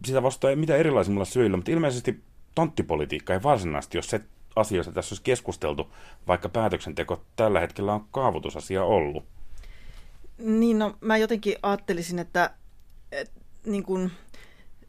[0.06, 2.20] sitä vastaa mitä erilaisimmilla syillä, mutta ilmeisesti
[2.54, 4.20] tonttipolitiikka ei varsinaisesti, jos se
[4.56, 5.92] asioista tässä olisi keskusteltu,
[6.26, 9.24] vaikka päätöksenteko tällä hetkellä on kaavoitusasia ollut.
[10.38, 12.50] Niin, no mä jotenkin ajattelisin, että,
[13.12, 14.10] että niin kun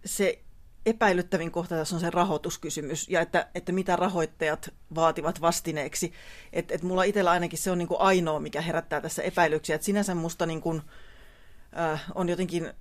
[0.06, 0.39] se
[0.86, 6.13] epäilyttävin kohta tässä on se rahoituskysymys ja että, että mitä rahoittajat vaativat vastineeksi.
[6.54, 9.76] Että et mulla itsellä ainakin se on niin ainoa, mikä herättää tässä epäilyksiä.
[9.76, 10.82] Et sinänsä musta niin kuin,
[11.78, 12.74] äh, on jotenkin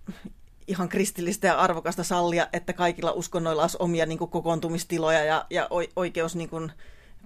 [0.69, 5.69] ihan kristillistä ja arvokasta sallia, että kaikilla uskonnoilla olisi omia niin kuin kokoontumistiloja ja, ja
[5.97, 6.73] oikeus niin kuin,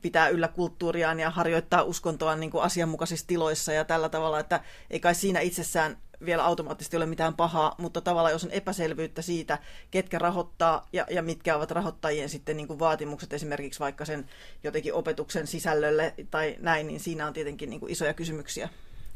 [0.03, 5.01] pitää yllä kulttuuriaan ja harjoittaa uskontoa niin kuin asianmukaisissa tiloissa ja tällä tavalla, että ei
[5.01, 9.59] kai siinä itsessään vielä automaattisesti ole mitään pahaa, mutta tavallaan jos on epäselvyyttä siitä,
[9.91, 14.29] ketkä rahoittaa ja, ja mitkä ovat rahoittajien sitten niin kuin vaatimukset esimerkiksi vaikka sen
[14.65, 18.69] jotenkin opetuksen sisällölle tai näin, niin siinä on tietenkin niin kuin isoja kysymyksiä.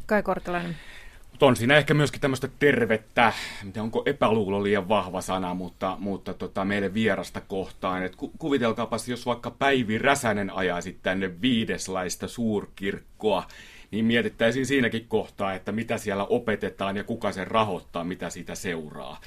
[0.07, 0.77] Kai Kortelainen.
[1.37, 6.35] Mutta on siinä ehkä myöskin tämmöistä tervettä, mitä onko epäluulo liian vahva sana, mutta, mutta
[6.35, 8.03] tota, meille vierasta kohtaan.
[8.03, 13.47] Et ku, kuvitelkaapas, jos vaikka Päivi Räsänen ajaisi tänne viideslaista suurkirkkoa,
[13.91, 19.21] niin mietittäisiin siinäkin kohtaa, että mitä siellä opetetaan ja kuka sen rahoittaa, mitä siitä seuraa.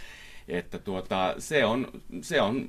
[0.47, 1.87] Että tuota, se on,
[2.21, 2.67] se on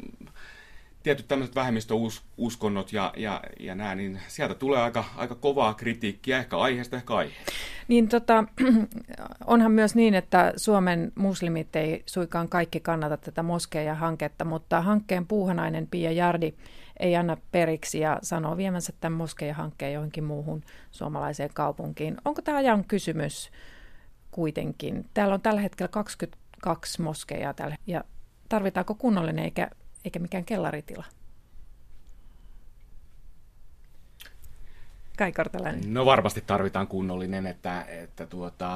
[1.02, 6.58] tietyt tämmöiset vähemmistöuskonnot ja, ja, ja nämä, niin sieltä tulee aika, aika kovaa kritiikkiä, ehkä
[6.58, 7.52] aiheesta, ehkä aiheesta.
[7.88, 8.44] Niin tota,
[9.46, 15.88] onhan myös niin, että Suomen muslimit ei suikaan kaikki kannata tätä moskeija-hanketta, mutta hankkeen puuhanainen
[15.90, 16.54] Pia Jardi
[17.00, 22.16] ei anna periksi ja sanoo viemänsä tämän moskeija-hankkeen johonkin muuhun suomalaiseen kaupunkiin.
[22.24, 23.50] Onko tämä ajan kysymys
[24.30, 25.04] kuitenkin?
[25.14, 28.04] Täällä on tällä hetkellä 22 moskeijaa täällä ja
[28.48, 29.70] tarvitaanko kunnollinen eikä
[30.04, 31.04] eikä mikään kellaritila.
[35.20, 35.32] Kai.
[35.86, 38.70] No varmasti tarvitaan kunnollinen, että, että tuota,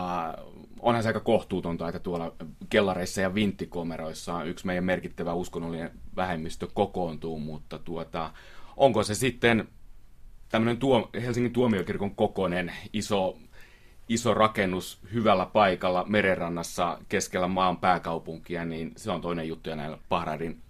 [0.81, 2.35] onhan se aika kohtuutonta, että tuolla
[2.71, 8.31] kellareissa ja vinttikomeroissa yksi meidän merkittävä uskonnollinen vähemmistö kokoontuu, mutta tuota,
[8.77, 9.69] onko se sitten
[10.49, 13.37] tämmöinen tuo, Helsingin tuomiokirkon kokoinen iso,
[14.09, 19.99] iso rakennus hyvällä paikalla merenrannassa keskellä maan pääkaupunkia, niin se on toinen juttu ja näillä
[20.09, 20.61] Bahrainin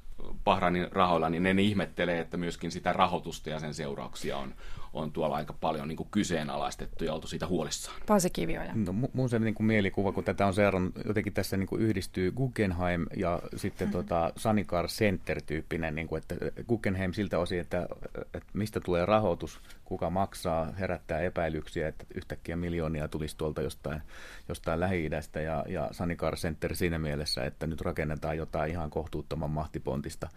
[0.44, 4.54] Bahrainin rahoilla, niin ne ihmettelee, että myöskin sitä rahoitusta ja sen seurauksia on,
[4.94, 8.00] on tuolla aika paljon niin kuin kyseenalaistettu ja oltu siitä huolissaan.
[8.06, 8.72] Pasi Kivioja.
[8.74, 12.32] No, mun se niin kuin mielikuva, kun tätä on seurannut, jotenkin tässä niin kuin yhdistyy
[12.32, 14.04] Guggenheim ja sitten mm-hmm.
[14.06, 16.34] tota Sanikar Center-tyyppinen, niin kuin, että
[16.68, 17.88] Guggenheim siltä osin, että,
[18.34, 24.02] että mistä tulee rahoitus, kuka maksaa, herättää epäilyksiä, että yhtäkkiä miljoonia tulisi tuolta jostain,
[24.48, 30.28] jostain Lähi-idästä ja, ja Sanikar Center siinä mielessä, että nyt rakennetaan jotain ihan kohtuuttoman mahtipontista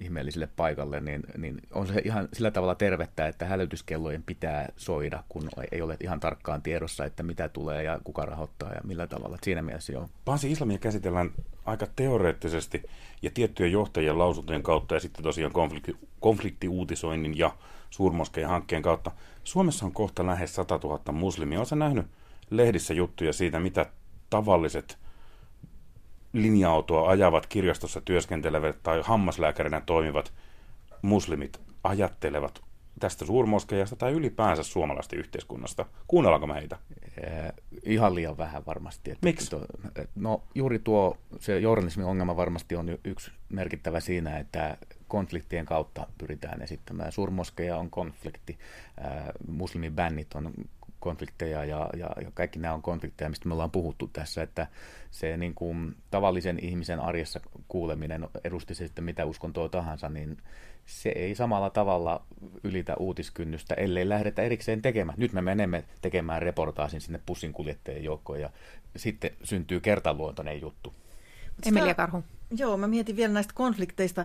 [0.00, 5.48] ihmeelliselle paikalle, niin, niin on se ihan sillä tavalla tervettä, että hälytyskellojen pitää soida, kun
[5.72, 9.34] ei ole ihan tarkkaan tiedossa, että mitä tulee ja kuka rahoittaa ja millä tavalla.
[9.34, 10.08] Että siinä mielessä joo.
[10.24, 11.30] Pansi islamia käsitellään
[11.64, 12.82] aika teoreettisesti
[13.22, 17.56] ja tiettyjen johtajien lausuntojen kautta ja sitten tosiaan konflikti, konfliktiuutisoinnin ja
[17.90, 19.10] suurmoskeijan hankkeen kautta.
[19.44, 21.58] Suomessa on kohta lähes 100 000 muslimia.
[21.58, 22.06] Oletko nähnyt
[22.50, 23.86] lehdissä juttuja siitä, mitä
[24.30, 24.98] tavalliset
[26.32, 30.32] linja-autoa ajavat kirjastossa työskentelevät tai hammaslääkärinä toimivat
[31.02, 32.62] muslimit ajattelevat
[33.00, 35.86] tästä suurmoskeijasta tai ylipäänsä suomalaista yhteiskunnasta?
[36.06, 36.78] Kuunnellaanko me heitä?
[37.22, 39.10] Eh, ihan liian vähän varmasti.
[39.10, 39.50] Että Miksi?
[39.50, 39.66] To,
[40.14, 44.76] no juuri tuo, se journalismin ongelma varmasti on yksi merkittävä siinä, että
[45.08, 47.12] konfliktien kautta pyritään esittämään.
[47.12, 48.58] Suurmoskeja on konflikti,
[49.48, 50.52] muslimibännit on
[51.00, 54.66] konflikteja ja, ja, ja kaikki nämä on konflikteja, mistä me ollaan puhuttu tässä, että
[55.10, 60.36] se niin kuin, tavallisen ihmisen arjessa kuuleminen, edusti se sitten mitä uskontoa tahansa, niin
[60.86, 62.24] se ei samalla tavalla
[62.64, 65.18] ylitä uutiskynnystä, ellei lähdetä erikseen tekemään.
[65.18, 68.50] Nyt me menemme tekemään reportaasin sinne pussinkuljettajien joukkoon ja
[68.96, 70.94] sitten syntyy kertaluontoinen juttu.
[71.66, 72.24] Emilia Karhu.
[72.50, 74.24] Joo, mä mietin vielä näistä konflikteista,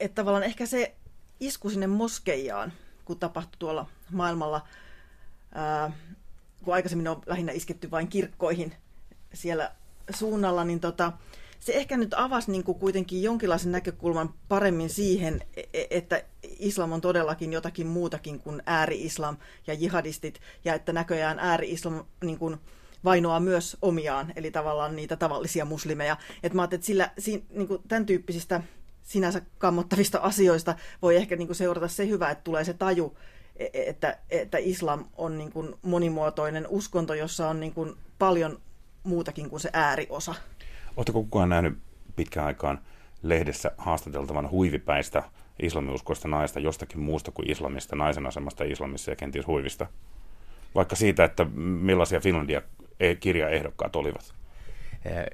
[0.00, 0.94] että tavallaan ehkä se
[1.40, 2.72] isku sinne moskeijaan,
[3.04, 4.66] kun tapahtui tuolla maailmalla,
[6.64, 8.74] kun aikaisemmin on lähinnä isketty vain kirkkoihin
[9.34, 9.72] siellä
[10.10, 11.12] suunnalla, niin tota,
[11.60, 16.22] se ehkä nyt avasi niin kuin kuitenkin jonkinlaisen näkökulman paremmin siihen, e, e, että
[16.58, 19.36] islam on todellakin jotakin muutakin kuin ääri-islam
[19.66, 22.58] ja jihadistit, ja että näköjään ääri-islam niin kuin
[23.04, 26.16] vainoaa myös omiaan, eli tavallaan niitä tavallisia muslimeja.
[26.42, 27.10] Et mä että sillä,
[27.50, 28.62] niin kuin tämän tyyppisistä
[29.02, 33.16] sinänsä kammottavista asioista voi ehkä niin kuin seurata se hyvä, että tulee se taju,
[33.56, 38.60] että, että islam on niin kuin monimuotoinen uskonto, jossa on niin kuin paljon
[39.02, 40.34] muutakin kuin se ääriosa.
[40.96, 41.78] Oletteko kukaan nähnyt
[42.16, 42.80] pitkään aikaan
[43.22, 45.22] lehdessä haastateltavan huivipäistä
[45.62, 49.86] islamiuskoista naista jostakin muusta kuin islamista, naisen asemasta islamissa ja kenties huivista?
[50.74, 52.62] Vaikka siitä, että millaisia Finlandia
[53.20, 54.34] kirjaehdokkaat olivat?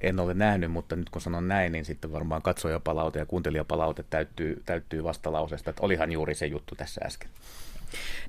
[0.01, 4.63] En ole nähnyt, mutta nyt kun sanon näin, niin sitten varmaan katsojapalaute ja kuuntelijapalaute täyttyy,
[4.67, 7.31] täyttyy vastalauseesta, että olihan juuri se juttu tässä äsken.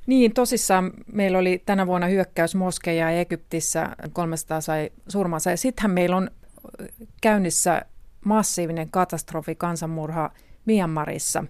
[0.07, 5.49] Niin, tosissaan meillä oli tänä vuonna hyökkäys Moskeja Egyptissä, 300 sai surmansa.
[5.49, 6.31] Ja sittenhän meillä on
[7.21, 7.81] käynnissä
[8.25, 10.31] massiivinen katastrofi, kansanmurha
[10.65, 11.43] Myanmarissa.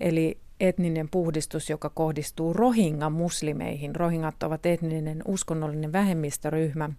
[0.00, 3.96] Eli etninen puhdistus, joka kohdistuu Rohingya-muslimeihin.
[3.96, 6.90] Rohingat ovat etninen uskonnollinen vähemmistöryhmä,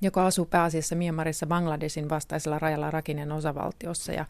[0.00, 4.12] joka asuu pääasiassa Myanmarissa Bangladesin vastaisella rajalla Rakinen osavaltiossa.
[4.12, 4.24] Ja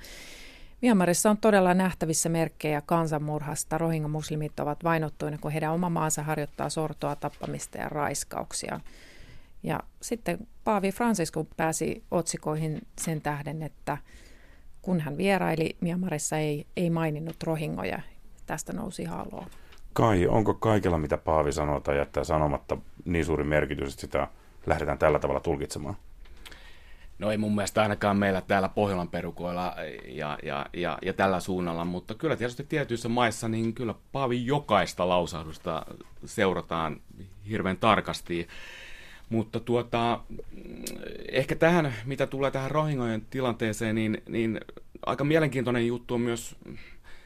[0.84, 3.78] Myanmarissa on todella nähtävissä merkkejä kansanmurhasta.
[3.78, 8.80] Rohingya-muslimit ovat vainottuina, kun heidän oma maansa harjoittaa sortoa, tappamista ja raiskauksia.
[9.62, 13.98] Ja sitten Paavi Francisco pääsi otsikoihin sen tähden, että
[14.82, 18.00] kun hän vieraili Myanmarissa, ei, ei maininnut rohingoja.
[18.46, 19.46] Tästä nousi haloa.
[19.92, 24.28] Kai, onko kaikella, mitä Paavi sanoo tai jättää sanomatta, niin suuri merkitys, että sitä
[24.66, 25.96] lähdetään tällä tavalla tulkitsemaan?
[27.18, 29.76] No ei mun mielestä ainakaan meillä täällä Pohjolan perukoilla
[30.08, 35.08] ja, ja, ja, ja tällä suunnalla, mutta kyllä tietysti tietyissä maissa niin kyllä Paavi jokaista
[35.08, 35.86] lausahdusta
[36.24, 37.00] seurataan
[37.48, 38.48] hirveän tarkasti.
[39.28, 40.20] Mutta tuota,
[41.32, 44.60] ehkä tähän, mitä tulee tähän rohingojen tilanteeseen, niin, niin
[45.06, 46.56] aika mielenkiintoinen juttu on myös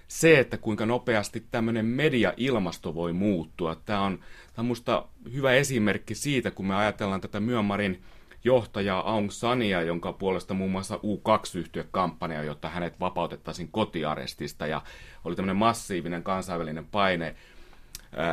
[0.08, 3.74] se, että kuinka nopeasti tämmöinen media-ilmasto voi muuttua.
[3.74, 8.02] Tämä on, tämä on musta hyvä esimerkki siitä, kun me ajatellaan tätä Myanmarin
[8.44, 14.66] johtajaa Aung Sania, jonka puolesta muun muassa U2-yhtiö kampanja, jotta hänet vapautettaisiin kotiarestista.
[14.66, 14.82] Ja
[15.24, 17.36] oli tämmöinen massiivinen kansainvälinen paine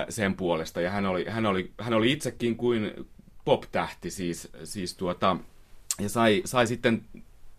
[0.10, 0.82] sen puolesta.
[0.82, 3.08] Ja hän oli, hän oli, hän oli itsekin kuin
[3.46, 5.38] pop-tähti siis, siis tuota,
[6.00, 7.06] ja sai, sai sitten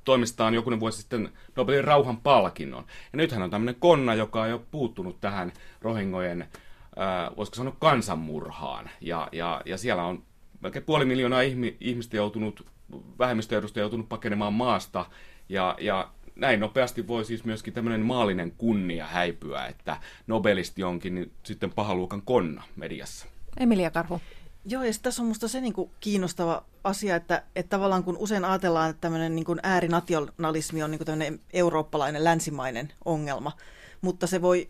[0.04, 2.84] toimistaan jokunen vuosi sitten Nobelin rauhan palkinnon.
[3.12, 8.90] Ja nythän on tämmöinen konna, joka on jo puuttunut tähän rohingojen, äh, voisiko sanoa kansanmurhaan.
[9.00, 10.22] Ja, ja, ja siellä on
[10.60, 12.66] melkein puoli miljoonaa ihmi, ihmistä joutunut,
[13.18, 15.06] vähemmistöedustajia joutunut pakenemaan maasta.
[15.48, 21.32] Ja, ja näin nopeasti voi siis myöskin tämmöinen maallinen kunnia häipyä, että nobelisti onkin niin
[21.42, 23.26] sitten pahaluokan konna mediassa.
[23.56, 24.20] Emilia Karhu.
[24.68, 28.44] Joo, ja tässä on minusta se niin kuin kiinnostava asia, että, että tavallaan kun usein
[28.44, 33.52] ajatellaan, että tämmöinen niin kuin äärinationalismi on niin kuin tämmöinen eurooppalainen, länsimainen ongelma,
[34.00, 34.68] mutta se voi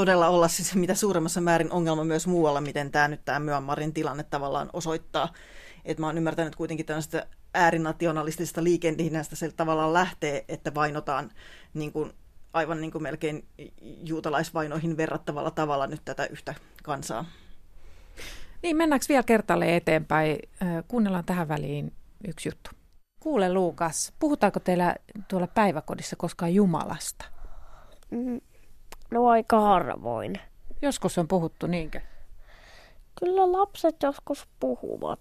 [0.00, 4.22] todella olla siis mitä suuremmassa määrin ongelma myös muualla, miten tämä nyt tämä Myanmarin tilanne
[4.22, 5.32] tavallaan osoittaa.
[5.84, 11.30] Että mä oon ymmärtänyt kuitenkin tämmöistä äärinationalistisesta liikennästä se tavallaan lähtee, että vainotaan
[11.74, 12.12] niin kuin,
[12.52, 13.48] aivan niin kuin melkein
[14.04, 17.24] juutalaisvainoihin verrattavalla tavalla nyt tätä yhtä kansaa.
[18.62, 20.38] Niin, mennäänkö vielä kertalle eteenpäin?
[20.88, 21.92] Kuunnellaan tähän väliin
[22.28, 22.70] yksi juttu.
[23.20, 24.96] Kuule Luukas, puhutaanko teillä
[25.28, 27.24] tuolla päiväkodissa koskaan Jumalasta?
[29.10, 30.40] No aika harvoin.
[30.82, 32.00] Joskus on puhuttu, niinkö?
[33.20, 35.20] Kyllä lapset joskus puhuvat.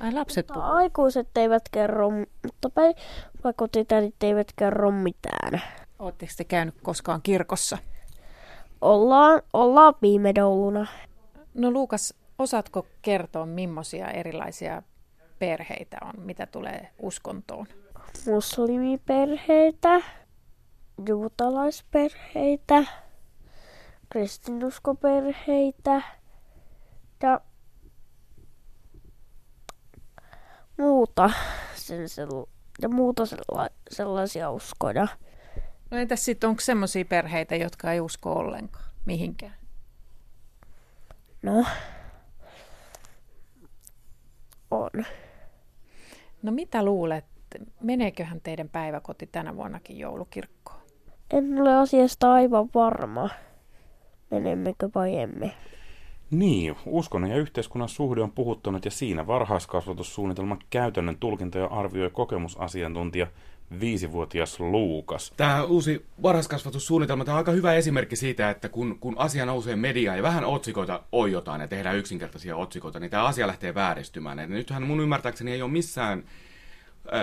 [0.00, 0.76] Ai lapset mutta puhuvat?
[0.76, 2.10] aikuiset eivät kerro,
[2.42, 5.62] mutta päiväkotitädit eivät kerro mitään.
[5.98, 7.78] Oletteko te käynyt koskaan kirkossa?
[8.80, 10.86] Ollaan, ollaan viime jouluna.
[11.54, 14.82] No Luukas, Osaatko kertoa, millaisia erilaisia
[15.38, 17.66] perheitä on, mitä tulee uskontoon?
[18.26, 20.00] Muslimiperheitä,
[21.08, 22.84] juutalaisperheitä,
[24.10, 26.02] kristinuskoperheitä
[27.22, 27.40] ja
[30.78, 31.30] muuta,
[31.74, 31.98] sen
[32.82, 35.08] ja muuta sella- sellaisia uskoja.
[35.90, 39.54] No entäs sitten, onko sellaisia perheitä, jotka ei usko ollenkaan mihinkään?
[41.42, 41.64] No,
[44.70, 44.90] on.
[46.42, 47.24] No mitä luulet,
[47.80, 50.80] meneeköhän teidän päiväkoti tänä vuonnakin joulukirkkoon?
[51.30, 53.28] En ole asiasta aivan varma,
[54.30, 55.54] menemmekö vai emme.
[56.30, 63.26] Niin, uskonnon ja yhteiskunnan suhde on puhuttanut ja siinä varhaiskasvatussuunnitelman käytännön tulkintoja arvioi kokemusasiantuntija
[63.80, 65.32] viisivuotias Luukas.
[65.36, 70.16] Tämä uusi varhaiskasvatussuunnitelma tämä on aika hyvä esimerkki siitä, että kun, kun asia nousee mediaan
[70.16, 74.38] ja vähän otsikoita ojotaan ja tehdään yksinkertaisia otsikoita, niin tämä asia lähtee vääristymään.
[74.38, 76.24] Ja nythän mun ymmärtääkseni ei ole missään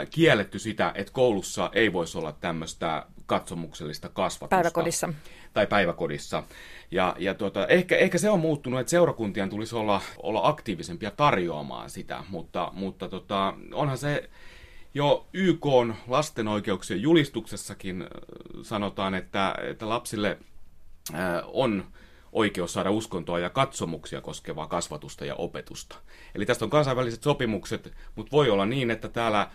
[0.09, 4.55] kielletty sitä, että koulussa ei voisi olla tämmöistä katsomuksellista kasvatusta.
[4.55, 5.13] Päiväkodissa.
[5.53, 6.43] Tai päiväkodissa.
[6.91, 11.89] Ja, ja tuota, ehkä, ehkä se on muuttunut, että seurakuntien tulisi olla, olla aktiivisempia tarjoamaan
[11.89, 14.29] sitä, mutta, mutta tota, onhan se
[14.93, 18.07] jo YK on lasten oikeuksien julistuksessakin
[18.61, 20.37] sanotaan, että, että lapsille
[21.45, 21.85] on
[22.31, 25.95] oikeus saada uskontoa ja katsomuksia koskevaa kasvatusta ja opetusta.
[26.35, 29.49] Eli tästä on kansainväliset sopimukset, mutta voi olla niin, että täällä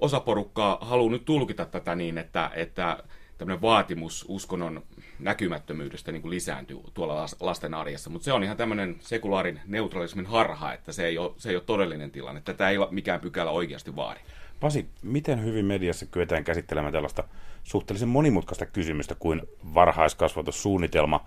[0.00, 2.98] osa porukkaa haluaa nyt tulkita tätä niin, että, että
[3.38, 4.82] tämmöinen vaatimus uskonnon
[5.18, 8.10] näkymättömyydestä niin kuin lisääntyy tuolla lasten arjessa.
[8.10, 11.64] Mutta se on ihan tämmöinen sekulaarin neutralismin harha, että se ei ole, se ei ole
[11.66, 12.40] todellinen tilanne.
[12.40, 14.20] Tätä ei ole mikään pykälä oikeasti vaadi.
[14.60, 17.24] Pasi, miten hyvin mediassa kyetään käsittelemään tällaista
[17.64, 19.42] suhteellisen monimutkaista kysymystä kuin
[19.74, 21.24] varhaiskasvatussuunnitelma?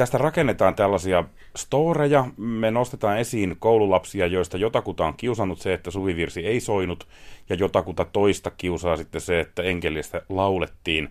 [0.00, 1.24] Tästä rakennetaan tällaisia
[1.56, 7.08] storeja, me nostetaan esiin koululapsia, joista jotakuta on kiusannut se, että suvivirsi ei soinut,
[7.48, 11.08] ja jotakuta toista kiusaa sitten se, että enkelistä laulettiin.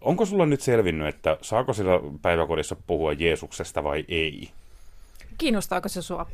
[0.00, 4.50] Onko sulla nyt selvinnyt, että saako siellä päiväkodissa puhua Jeesuksesta vai ei?
[5.38, 6.26] Kiinnostaako se sua?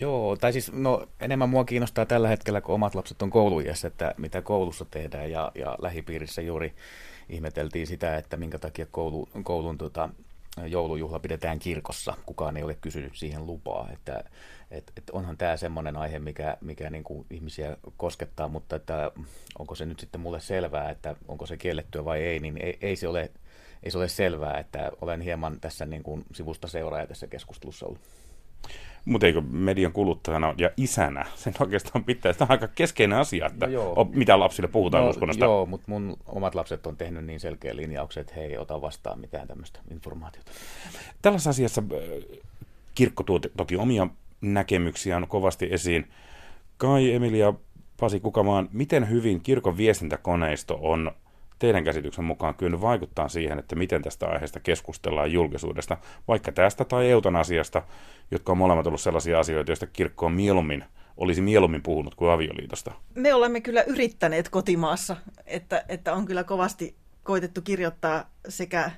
[0.00, 4.14] Joo, tai siis no, enemmän mua kiinnostaa tällä hetkellä, kun omat lapset on kouluiässä, että
[4.18, 6.72] mitä koulussa tehdään ja, ja lähipiirissä juuri
[7.28, 10.08] ihmeteltiin sitä, että minkä takia koulu, koulun tota,
[10.66, 12.14] joulujuhla pidetään kirkossa.
[12.26, 13.88] Kukaan ei ole kysynyt siihen lupaa.
[13.92, 14.24] Että,
[14.70, 19.10] et, et onhan tämä semmoinen aihe, mikä, mikä niin kuin ihmisiä koskettaa, mutta että
[19.58, 22.96] onko se nyt sitten mulle selvää, että onko se kiellettyä vai ei, niin ei, ei,
[22.96, 23.30] se, ole,
[23.82, 28.00] ei se ole selvää, että olen hieman tässä niin kuin sivusta seuraaja tässä keskustelussa ollut.
[29.04, 33.66] Mutta eikö median kuluttajana ja isänä sen oikeastaan pitää, sitä on aika keskeinen asia, että
[33.66, 34.10] no joo.
[34.14, 35.44] mitä lapsille puhutaan no, uskonnosta.
[35.44, 39.20] Joo, mutta mun omat lapset on tehnyt niin selkeä linjauksen, että he ei ota vastaan
[39.20, 40.52] mitään tämmöistä informaatiota.
[41.22, 42.38] Tällaisessa asiassa äh,
[42.94, 44.06] kirkko tuo toki omia
[44.40, 46.08] näkemyksiään kovasti esiin.
[46.76, 47.54] Kai, Emilia,
[48.00, 51.12] Pasi Kukamaan, miten hyvin kirkon viestintäkoneisto on
[51.62, 55.96] teidän käsityksen mukaan kyllä vaikuttaa siihen, että miten tästä aiheesta keskustellaan julkisuudesta,
[56.28, 57.82] vaikka tästä tai eutanasiasta,
[58.30, 60.84] jotka on molemmat ollut sellaisia asioita, joista kirkko on mieluummin,
[61.16, 62.92] olisi mieluummin puhunut kuin avioliitosta?
[63.14, 68.90] Me olemme kyllä yrittäneet kotimaassa, että, että on kyllä kovasti koitettu kirjoittaa sekä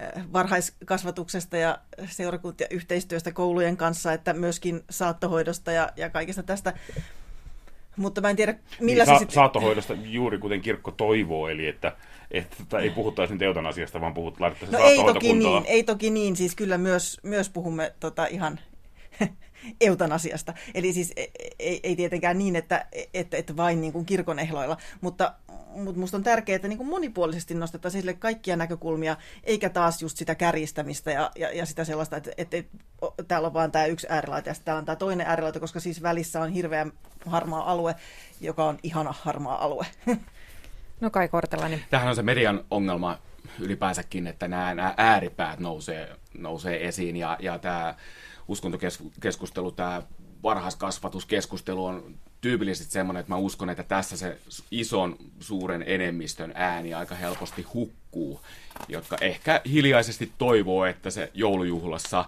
[0.00, 6.72] eh, varhaiskasvatuksesta ja seurakuntien yhteistyöstä koulujen kanssa, että myöskin saattohoidosta ja, ja kaikesta tästä.
[7.96, 9.34] Mutta mä en tiedä, millä niin, se sitten...
[9.34, 11.96] Saattohoidosta juuri kuten kirkko toivoo, eli että,
[12.30, 16.10] että, että ei puhuttaisi nyt eutanasiasta, vaan puhut, laitettaisiin no ei toki niin, ei toki
[16.10, 18.60] niin, siis kyllä myös, myös puhumme tota, ihan
[19.80, 20.54] eutanasiasta.
[20.74, 24.76] Eli siis ei, e, ei tietenkään niin, että, että, että vain niin kuin kirkon ehloilla,
[25.00, 25.34] mutta,
[25.74, 30.16] mutta minusta on tärkeää, että niin kuin monipuolisesti nostetaan sille kaikkia näkökulmia, eikä taas just
[30.16, 32.78] sitä kärjistämistä ja, ja, ja sitä sellaista, että, että, että
[33.28, 36.40] täällä on vain tämä yksi äärilaita ja täällä on tämä toinen äärilaita, koska siis välissä
[36.40, 36.86] on hirveä
[37.26, 37.94] harmaa alue,
[38.40, 39.86] joka on ihana harmaa alue.
[41.00, 41.84] No Kai Kortelainen.
[41.90, 43.18] Tähän on se median ongelma
[43.60, 47.94] ylipäänsäkin, että nämä, nämä ääripäät nousee, nousee esiin ja, ja tämä
[48.48, 50.02] uskontokeskustelu, tämä
[50.42, 54.38] varhaiskasvatuskeskustelu on tyypillisesti semmoinen, että mä uskon, että tässä se
[54.70, 58.40] ison suuren enemmistön ääni aika helposti hukkuu,
[58.88, 62.24] jotka ehkä hiljaisesti toivoo, että se joulujuhlassa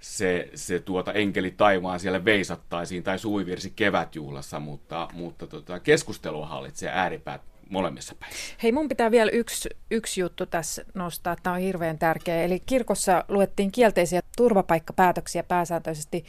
[0.00, 6.90] se, se tuota enkeli taivaan siellä veisattaisiin tai suivirsi kevätjuhlassa, mutta, mutta tota, keskustelua hallitsee
[6.92, 8.32] ääripäät molemmissa päin.
[8.62, 11.36] Hei, mun pitää vielä yksi, yksi juttu tässä nostaa.
[11.42, 12.42] Tämä on hirveän tärkeä.
[12.42, 16.24] Eli kirkossa luettiin kielteisiä turvapaikkapäätöksiä pääsääntöisesti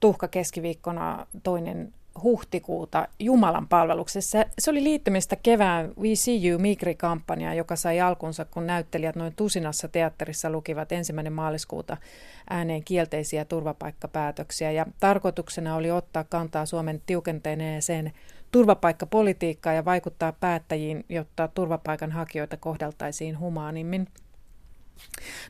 [0.00, 4.44] tuhka keskiviikkona toinen huhtikuuta Jumalan palveluksessa.
[4.58, 9.88] Se oli liittymistä kevään We See You Migri-kampanjaan, joka sai alkunsa, kun näyttelijät noin tusinassa
[9.88, 11.96] teatterissa lukivat ensimmäinen maaliskuuta
[12.50, 14.70] ääneen kielteisiä turvapaikkapäätöksiä.
[14.70, 18.12] Ja tarkoituksena oli ottaa kantaa Suomen tiukenteneeseen
[18.52, 24.08] turvapaikkapolitiikkaa ja vaikuttaa päättäjiin, jotta turvapaikanhakijoita kohdeltaisiin humaanimmin.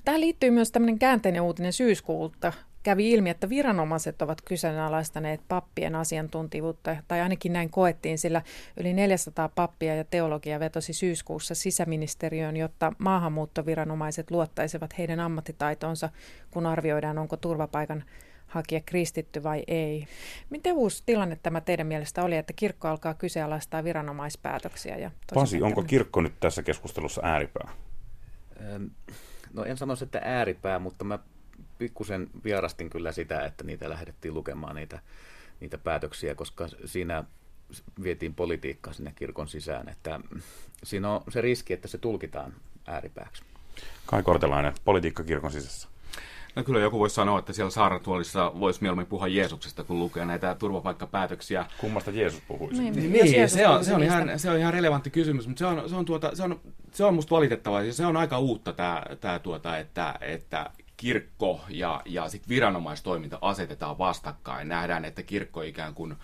[0.05, 2.53] Tähän liittyy myös tämmöinen käänteinen uutinen syyskuulta.
[2.87, 8.43] Kävi ilmi, että viranomaiset ovat kyseenalaistaneet pappien asiantuntivuutta, tai ainakin näin koettiin, sillä
[8.77, 16.09] yli 400 pappia ja teologia vetosi syyskuussa sisäministeriöön, jotta maahanmuuttoviranomaiset luottaisivat heidän ammattitaitonsa,
[16.51, 18.05] kun arvioidaan, onko turvapaikan
[18.47, 20.07] hakija kristitty vai ei.
[20.51, 24.97] Miten uusi tilanne tämä teidän mielestä oli, että kirkko alkaa kyseenalaistaa viranomaispäätöksiä?
[24.97, 27.71] Ja Pasi, onko kirkko nyt tässä keskustelussa ääripää?
[29.53, 31.19] No en sanoisi, että ääripää, mutta mä
[31.79, 34.99] pikkusen vierastin kyllä sitä, että niitä lähdettiin lukemaan niitä,
[35.61, 37.25] niitä päätöksiä, koska siinä
[38.03, 39.89] vietiin politiikkaa sinne kirkon sisään.
[39.89, 40.21] Että
[40.85, 42.55] siinä on se riski, että se tulkitaan
[42.87, 43.43] ääripääksi.
[44.07, 45.89] Kai Kortelainen, politiikka kirkon sisässä.
[46.57, 50.55] No kyllä joku voisi sanoa, että siellä saaratuolissa voisi mieluummin puhua Jeesuksesta, kun lukee näitä
[50.55, 51.67] turvapaikkapäätöksiä.
[51.79, 52.83] Kummasta Jeesus puhuisi?
[52.83, 55.67] Niin, niin, niin se, on, se, on ihan, se on ihan relevantti kysymys, mutta se
[55.67, 56.61] on, se on, tuota, se on,
[56.93, 61.61] se on musta valitettavaa ja se on aika uutta tämä, tämä tuota, että, että kirkko
[61.69, 64.69] ja, ja sit viranomaistoiminta asetetaan vastakkain.
[64.69, 66.17] Nähdään, että kirkko ikään kuin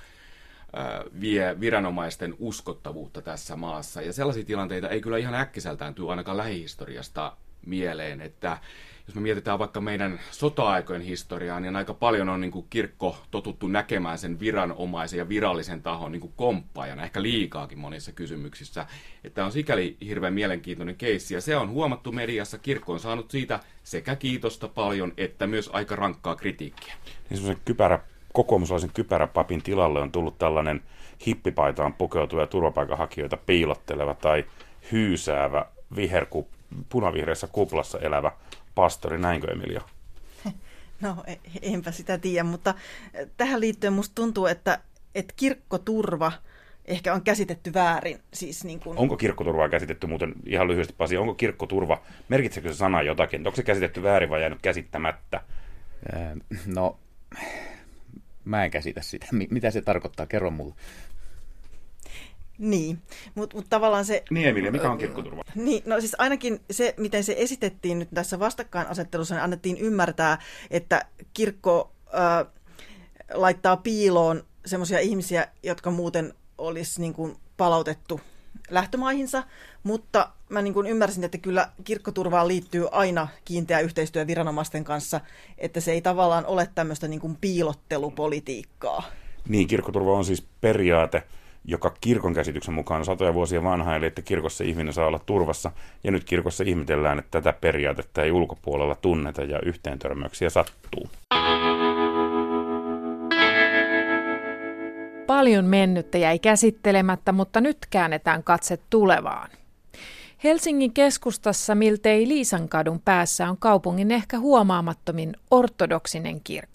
[1.20, 4.02] vie viranomaisten uskottavuutta tässä maassa.
[4.02, 7.36] Ja sellaisia tilanteita ei kyllä ihan äkkiseltään tule ainakaan lähihistoriasta
[7.66, 8.58] mieleen, että
[9.06, 13.68] jos me mietitään vaikka meidän sota-aikojen historiaa, niin aika paljon on niin kuin kirkko totuttu
[13.68, 18.86] näkemään sen viranomaisen ja virallisen tahon niin kuin komppaajana, ehkä liikaakin monissa kysymyksissä.
[19.24, 22.58] Että on sikäli hirveän mielenkiintoinen keissi, ja se on huomattu mediassa.
[22.58, 26.94] Kirkko on saanut siitä sekä kiitosta paljon, että myös aika rankkaa kritiikkiä.
[27.30, 28.00] Niin semmoisen kypärä,
[28.32, 30.82] kokoomuslaisen kypäräpapin tilalle on tullut tällainen
[31.26, 34.44] hippipaitaan pukeutuva turvapaikanhakijoita piilotteleva tai
[34.92, 36.48] hyysäävä viherku,
[36.88, 38.32] punavihreässä kuplassa elävä
[38.74, 39.82] pastori, näinkö Emilia?
[41.00, 42.74] No e, enpä sitä tiedä, mutta
[43.36, 44.78] tähän liittyen musta tuntuu, että,
[45.14, 46.32] että kirkkoturva
[46.84, 48.20] ehkä on käsitetty väärin.
[48.32, 48.98] Siis niin kuin...
[48.98, 53.46] Onko kirkkoturvaa käsitetty muuten ihan lyhyesti Pasi, onko kirkkoturva, merkitsekö se sana jotakin?
[53.46, 55.40] Onko se käsitetty väärin vai jäänyt käsittämättä?
[56.66, 56.98] No,
[58.44, 59.26] mä en käsitä sitä.
[59.50, 60.26] Mitä se tarkoittaa?
[60.26, 60.74] Kerro mulle.
[62.62, 62.98] Niin,
[63.34, 64.22] mutta mut tavallaan se...
[64.30, 65.42] Niin Emilia, mikä on kirkkoturva?
[65.54, 70.38] Niin, no siis ainakin se, miten se esitettiin nyt tässä vastakkainasettelussa, niin annettiin ymmärtää,
[70.70, 71.04] että
[71.34, 72.52] kirkko äh,
[73.34, 78.20] laittaa piiloon semmoisia ihmisiä, jotka muuten olisi niin kuin palautettu
[78.70, 79.42] lähtömaihinsa,
[79.82, 85.20] mutta mä niin kuin ymmärsin, että kyllä kirkkoturvaan liittyy aina kiinteä yhteistyö viranomaisten kanssa,
[85.58, 89.02] että se ei tavallaan ole tämmöistä niin kuin piilottelupolitiikkaa.
[89.48, 91.22] Niin, kirkkoturva on siis periaate,
[91.64, 95.72] joka kirkon käsityksen mukaan on satoja vuosia vanha, eli että kirkossa ihminen saa olla turvassa.
[96.04, 101.08] Ja nyt kirkossa ihmetellään, että tätä periaatetta ei ulkopuolella tunneta ja yhteentörmäyksiä sattuu.
[105.26, 109.50] Paljon mennyttä jäi käsittelemättä, mutta nyt käännetään katse tulevaan.
[110.44, 116.71] Helsingin keskustassa miltei Liisankadun päässä on kaupungin ehkä huomaamattomin ortodoksinen kirkko.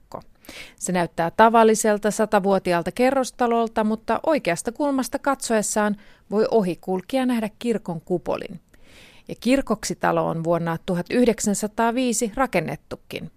[0.76, 5.96] Se näyttää tavalliselta satavuotiaalta kerrostalolta, mutta oikeasta kulmasta katsoessaan
[6.32, 8.60] voi ohikulkija nähdä kirkon kupolin.
[9.28, 13.32] Ja kirkoksi talo on vuonna 1905 rakennettukin.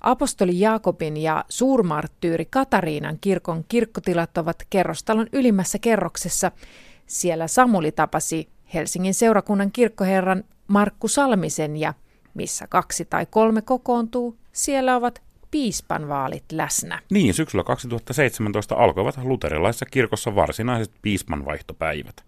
[0.00, 6.52] Apostoli Jaakobin ja suurmarttyyri Katariinan kirkon kirkkotilat ovat kerrostalon ylimmässä kerroksessa.
[7.06, 11.94] Siellä Samuli tapasi Helsingin seurakunnan kirkkoherran Markku Salmisen ja
[12.34, 17.00] missä kaksi tai kolme kokoontuu, siellä ovat piispan vaalit läsnä.
[17.10, 22.24] Niin, syksyllä 2017 alkoivat luterilaisessa kirkossa varsinaiset piispanvaihtopäivät.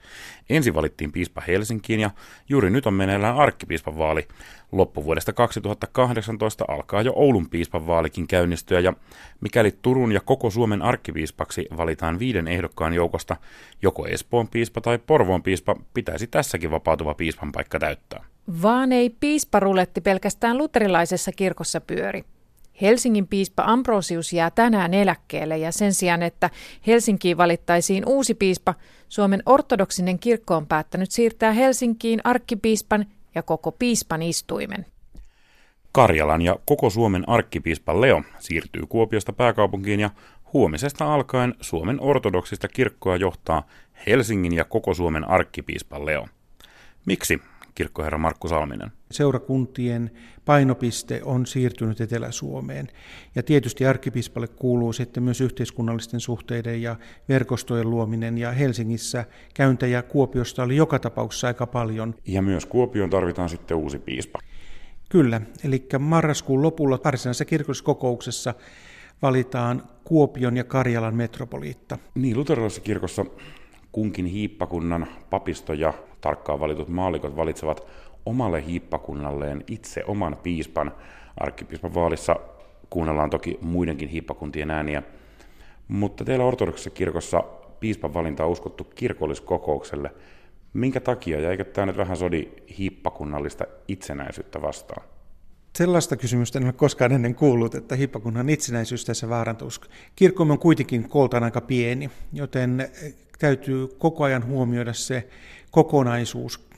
[0.50, 2.10] Ensin valittiin piispa Helsinkiin ja
[2.48, 4.28] juuri nyt on meneillään arkkipiispan vaali.
[4.72, 8.92] Loppuvuodesta 2018 alkaa jo Oulun piispan vaalikin käynnistyä ja
[9.40, 13.36] mikäli Turun ja koko Suomen arkkipiispaksi valitaan viiden ehdokkaan joukosta,
[13.82, 18.24] joko Espoon piispa tai Porvoon piispa pitäisi tässäkin vapautuva piispan paikka täyttää.
[18.62, 22.24] Vaan ei piisparuletti pelkästään luterilaisessa kirkossa pyöri.
[22.80, 26.50] Helsingin piispa Ambrosius jää tänään eläkkeelle ja sen sijaan, että
[26.86, 28.74] Helsinkiin valittaisiin uusi piispa,
[29.08, 34.86] Suomen ortodoksinen kirkko on päättänyt siirtää Helsinkiin arkkipiispan ja koko piispan istuimen.
[35.92, 40.10] Karjalan ja koko Suomen arkkipiispa Leo siirtyy Kuopiosta pääkaupunkiin ja
[40.52, 43.66] huomisesta alkaen Suomen ortodoksista kirkkoa johtaa
[44.06, 46.28] Helsingin ja koko Suomen arkkipiispa Leo.
[47.06, 47.40] Miksi
[47.74, 48.92] kirkkoherra Markku Salminen?
[49.10, 50.10] Seurakuntien
[50.44, 52.88] painopiste on siirtynyt Etelä-Suomeen.
[53.34, 56.96] Ja tietysti arkkipiispalle kuuluu sitten myös yhteiskunnallisten suhteiden ja
[57.28, 58.38] verkostojen luominen.
[58.38, 62.14] Ja Helsingissä käyntäjä Kuopiosta oli joka tapauksessa aika paljon.
[62.26, 64.38] Ja myös Kuopioon tarvitaan sitten uusi piispa.
[65.08, 68.54] Kyllä, eli marraskuun lopulla varsinaisessa kirkolliskokouksessa
[69.22, 71.98] valitaan Kuopion ja Karjalan metropoliitta.
[72.14, 73.24] Niin, luterilaisessa kirkossa
[73.92, 77.86] kunkin hiippakunnan papisto ja tarkkaan valitut maallikot valitsevat
[78.26, 80.92] omalle hiippakunnalleen itse oman piispan.
[81.36, 82.36] Arkkipiispan vaalissa
[82.90, 85.02] kuunnellaan toki muidenkin hiippakuntien ääniä,
[85.88, 87.44] mutta teillä ortodoksissa kirkossa
[87.80, 90.10] piispan valinta on uskottu kirkolliskokoukselle.
[90.72, 95.06] Minkä takia, ja eikö tämä nyt vähän sodi hiippakunnallista itsenäisyyttä vastaan?
[95.76, 99.80] Sellaista kysymystä en ole koskaan ennen kuullut, että hippakunnan itsenäisyys tässä vaarantuisi.
[100.16, 102.90] Kirkkomme on kuitenkin kooltaan aika pieni, joten
[103.38, 105.28] täytyy koko ajan huomioida se
[105.70, 106.68] kokonaisuus,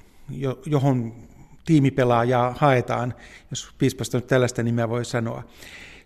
[0.66, 1.14] johon
[1.64, 3.14] tiimipelaajaa haetaan,
[3.50, 5.44] jos piispasta nyt tällaista nimeä voi sanoa.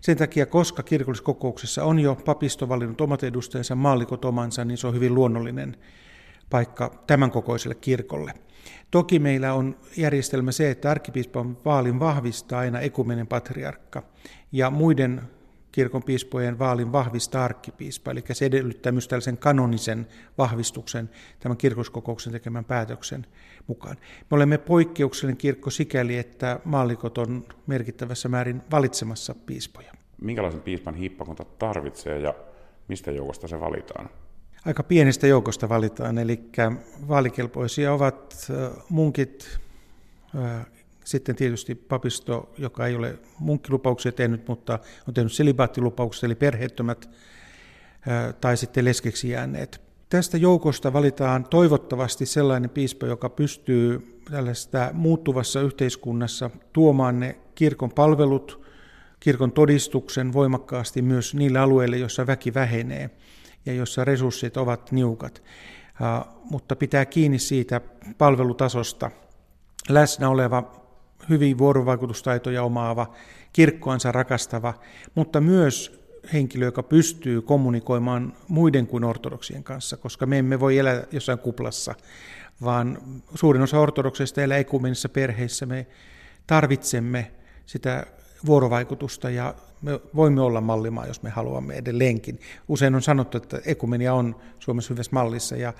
[0.01, 4.93] Sen takia, koska kirkolliskokouksessa on jo papisto valinnut omat edustajansa, maallikot omansa, niin se on
[4.93, 5.77] hyvin luonnollinen
[6.49, 8.33] paikka tämän kokoiselle kirkolle.
[8.91, 14.03] Toki meillä on järjestelmä se, että arkkipiispan vaalin vahvistaa aina ekumenen patriarkka
[14.51, 15.21] ja muiden
[15.71, 20.07] kirkon piispojen vaalin vahvistaa arkkipiispa, eli se edellyttää myös tällaisen kanonisen
[20.37, 21.09] vahvistuksen
[21.39, 23.25] tämän kirkoskokouksen tekemän päätöksen
[23.67, 23.97] mukaan.
[24.31, 29.91] Me olemme poikkeuksellinen kirkko sikäli, että maallikot on merkittävässä määrin valitsemassa piispoja.
[30.21, 32.33] Minkälaisen piispan hiippakunta tarvitsee ja
[32.87, 34.09] mistä joukosta se valitaan?
[34.65, 36.39] Aika pienestä joukosta valitaan, eli
[37.07, 38.47] vaalikelpoisia ovat
[38.89, 39.59] munkit,
[41.09, 47.09] sitten tietysti papisto, joka ei ole munkkilupauksia tehnyt, mutta on tehnyt selibaattilupauksia, eli perheettömät
[48.41, 49.81] tai sitten leskeksi jääneet.
[50.09, 58.65] Tästä joukosta valitaan toivottavasti sellainen piispa, joka pystyy tällaista muuttuvassa yhteiskunnassa tuomaan ne kirkon palvelut,
[59.19, 63.09] kirkon todistuksen voimakkaasti myös niille alueille, joissa väki vähenee
[63.65, 65.43] ja jossa resurssit ovat niukat.
[66.49, 67.81] Mutta pitää kiinni siitä
[68.17, 69.11] palvelutasosta.
[69.89, 70.79] Läsnä oleva,
[71.29, 73.13] hyvin vuorovaikutustaitoja omaava,
[73.53, 74.73] kirkkoansa rakastava,
[75.15, 75.99] mutta myös
[76.33, 81.95] henkilö, joka pystyy kommunikoimaan muiden kuin ortodoksien kanssa, koska me emme voi elää jossain kuplassa,
[82.63, 82.97] vaan
[83.35, 85.65] suurin osa ortodokseista elää ekumenisissa perheissä.
[85.65, 85.87] Me
[86.47, 87.31] tarvitsemme
[87.65, 88.05] sitä
[88.45, 92.39] vuorovaikutusta ja me voimme olla mallimaa, jos me haluamme edelleenkin.
[92.67, 95.73] Usein on sanottu, että ekumenia on Suomessa hyvässä mallissa ja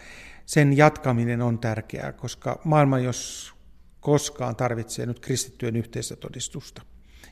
[0.46, 3.54] sen jatkaminen on tärkeää, koska maailma, jos
[4.00, 6.82] koskaan tarvitsee nyt kristittyjen yhteistä todistusta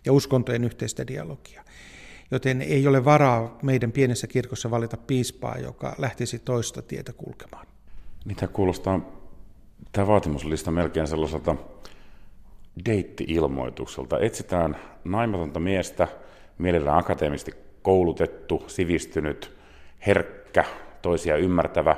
[0.05, 1.63] ja uskontojen yhteistä dialogia.
[2.31, 7.67] Joten ei ole varaa meidän pienessä kirkossa valita piispaa, joka lähtisi toista tietä kulkemaan.
[8.25, 8.99] Mitä kuulostaa
[9.91, 11.55] tämä vaatimuslista melkein sellaiselta
[12.85, 14.19] deitti-ilmoitukselta.
[14.19, 16.07] Etsitään naimatonta miestä,
[16.57, 17.51] mielellään akateemisesti
[17.81, 19.57] koulutettu, sivistynyt,
[20.07, 20.65] herkkä,
[21.01, 21.95] toisia ymmärtävä,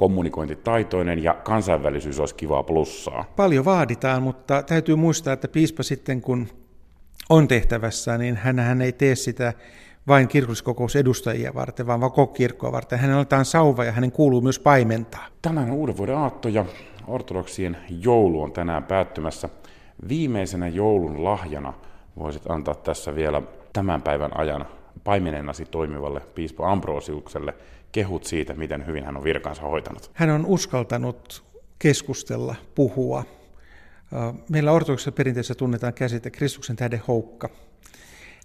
[0.00, 3.24] kommunikointitaitoinen ja kansainvälisyys olisi kivaa plussaa.
[3.36, 6.48] Paljon vaaditaan, mutta täytyy muistaa, että piispa sitten kun
[7.30, 9.52] on tehtävässä, niin hän, hän ei tee sitä
[10.08, 12.98] vain kirkolliskokousedustajia varten, vaan koko kirkkoa varten.
[12.98, 15.26] Hän on sauva ja hänen kuuluu myös paimentaa.
[15.42, 16.64] Tänään on uuden vuoden aatto ja
[17.06, 19.48] ortodoksien joulu on tänään päättymässä.
[20.08, 21.72] Viimeisenä joulun lahjana
[22.18, 23.42] voisit antaa tässä vielä
[23.72, 24.66] tämän päivän ajan
[25.04, 27.54] paimenennasi toimivalle piispa Ambrosiukselle
[27.92, 30.10] kehut siitä, miten hyvin hän on virkansa hoitanut.
[30.14, 31.44] Hän on uskaltanut
[31.78, 33.24] keskustella, puhua.
[34.48, 37.50] Meillä ortodoksessa perinteessä tunnetaan käsite Kristuksen tähden houkka.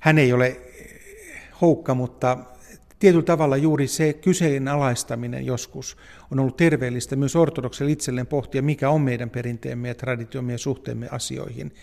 [0.01, 0.61] Hän ei ole
[1.61, 2.37] houkka, mutta
[2.99, 5.97] tietyllä tavalla juuri se kyseenalaistaminen joskus
[6.31, 11.07] on ollut terveellistä myös ortodokselle itselleen pohtia, mikä on meidän perinteemme ja traditiomme ja suhteemme
[11.11, 11.73] asioihin.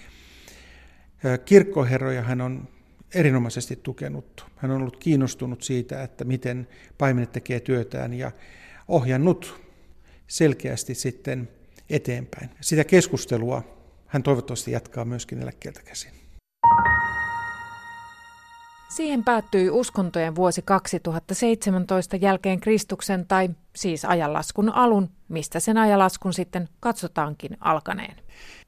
[1.44, 2.68] Kirkkoherroja hän on
[3.14, 4.46] erinomaisesti tukenut.
[4.56, 8.32] Hän on ollut kiinnostunut siitä, että miten paimenet tekee työtään ja
[8.88, 9.62] ohjannut
[10.26, 11.48] selkeästi sitten
[11.90, 12.50] eteenpäin.
[12.60, 13.62] Sitä keskustelua
[14.06, 16.12] hän toivottavasti jatkaa myöskin eläkkeeltä käsin.
[18.96, 26.68] Siihen päättyi uskontojen vuosi 2017 jälkeen Kristuksen tai siis ajanlaskun alun, mistä sen ajanlaskun sitten
[26.80, 28.16] katsotaankin alkaneen.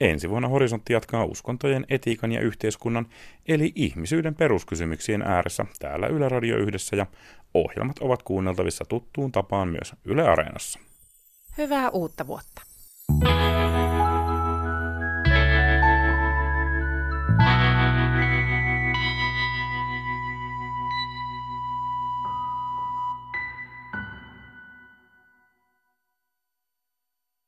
[0.00, 3.06] Ensi vuonna Horisontti jatkaa uskontojen, etiikan ja yhteiskunnan
[3.48, 7.06] eli ihmisyyden peruskysymyksien ääressä täällä Yle Radio yhdessä ja
[7.54, 10.80] ohjelmat ovat kuunneltavissa tuttuun tapaan myös Yle Areenassa.
[11.58, 12.62] Hyvää uutta vuotta!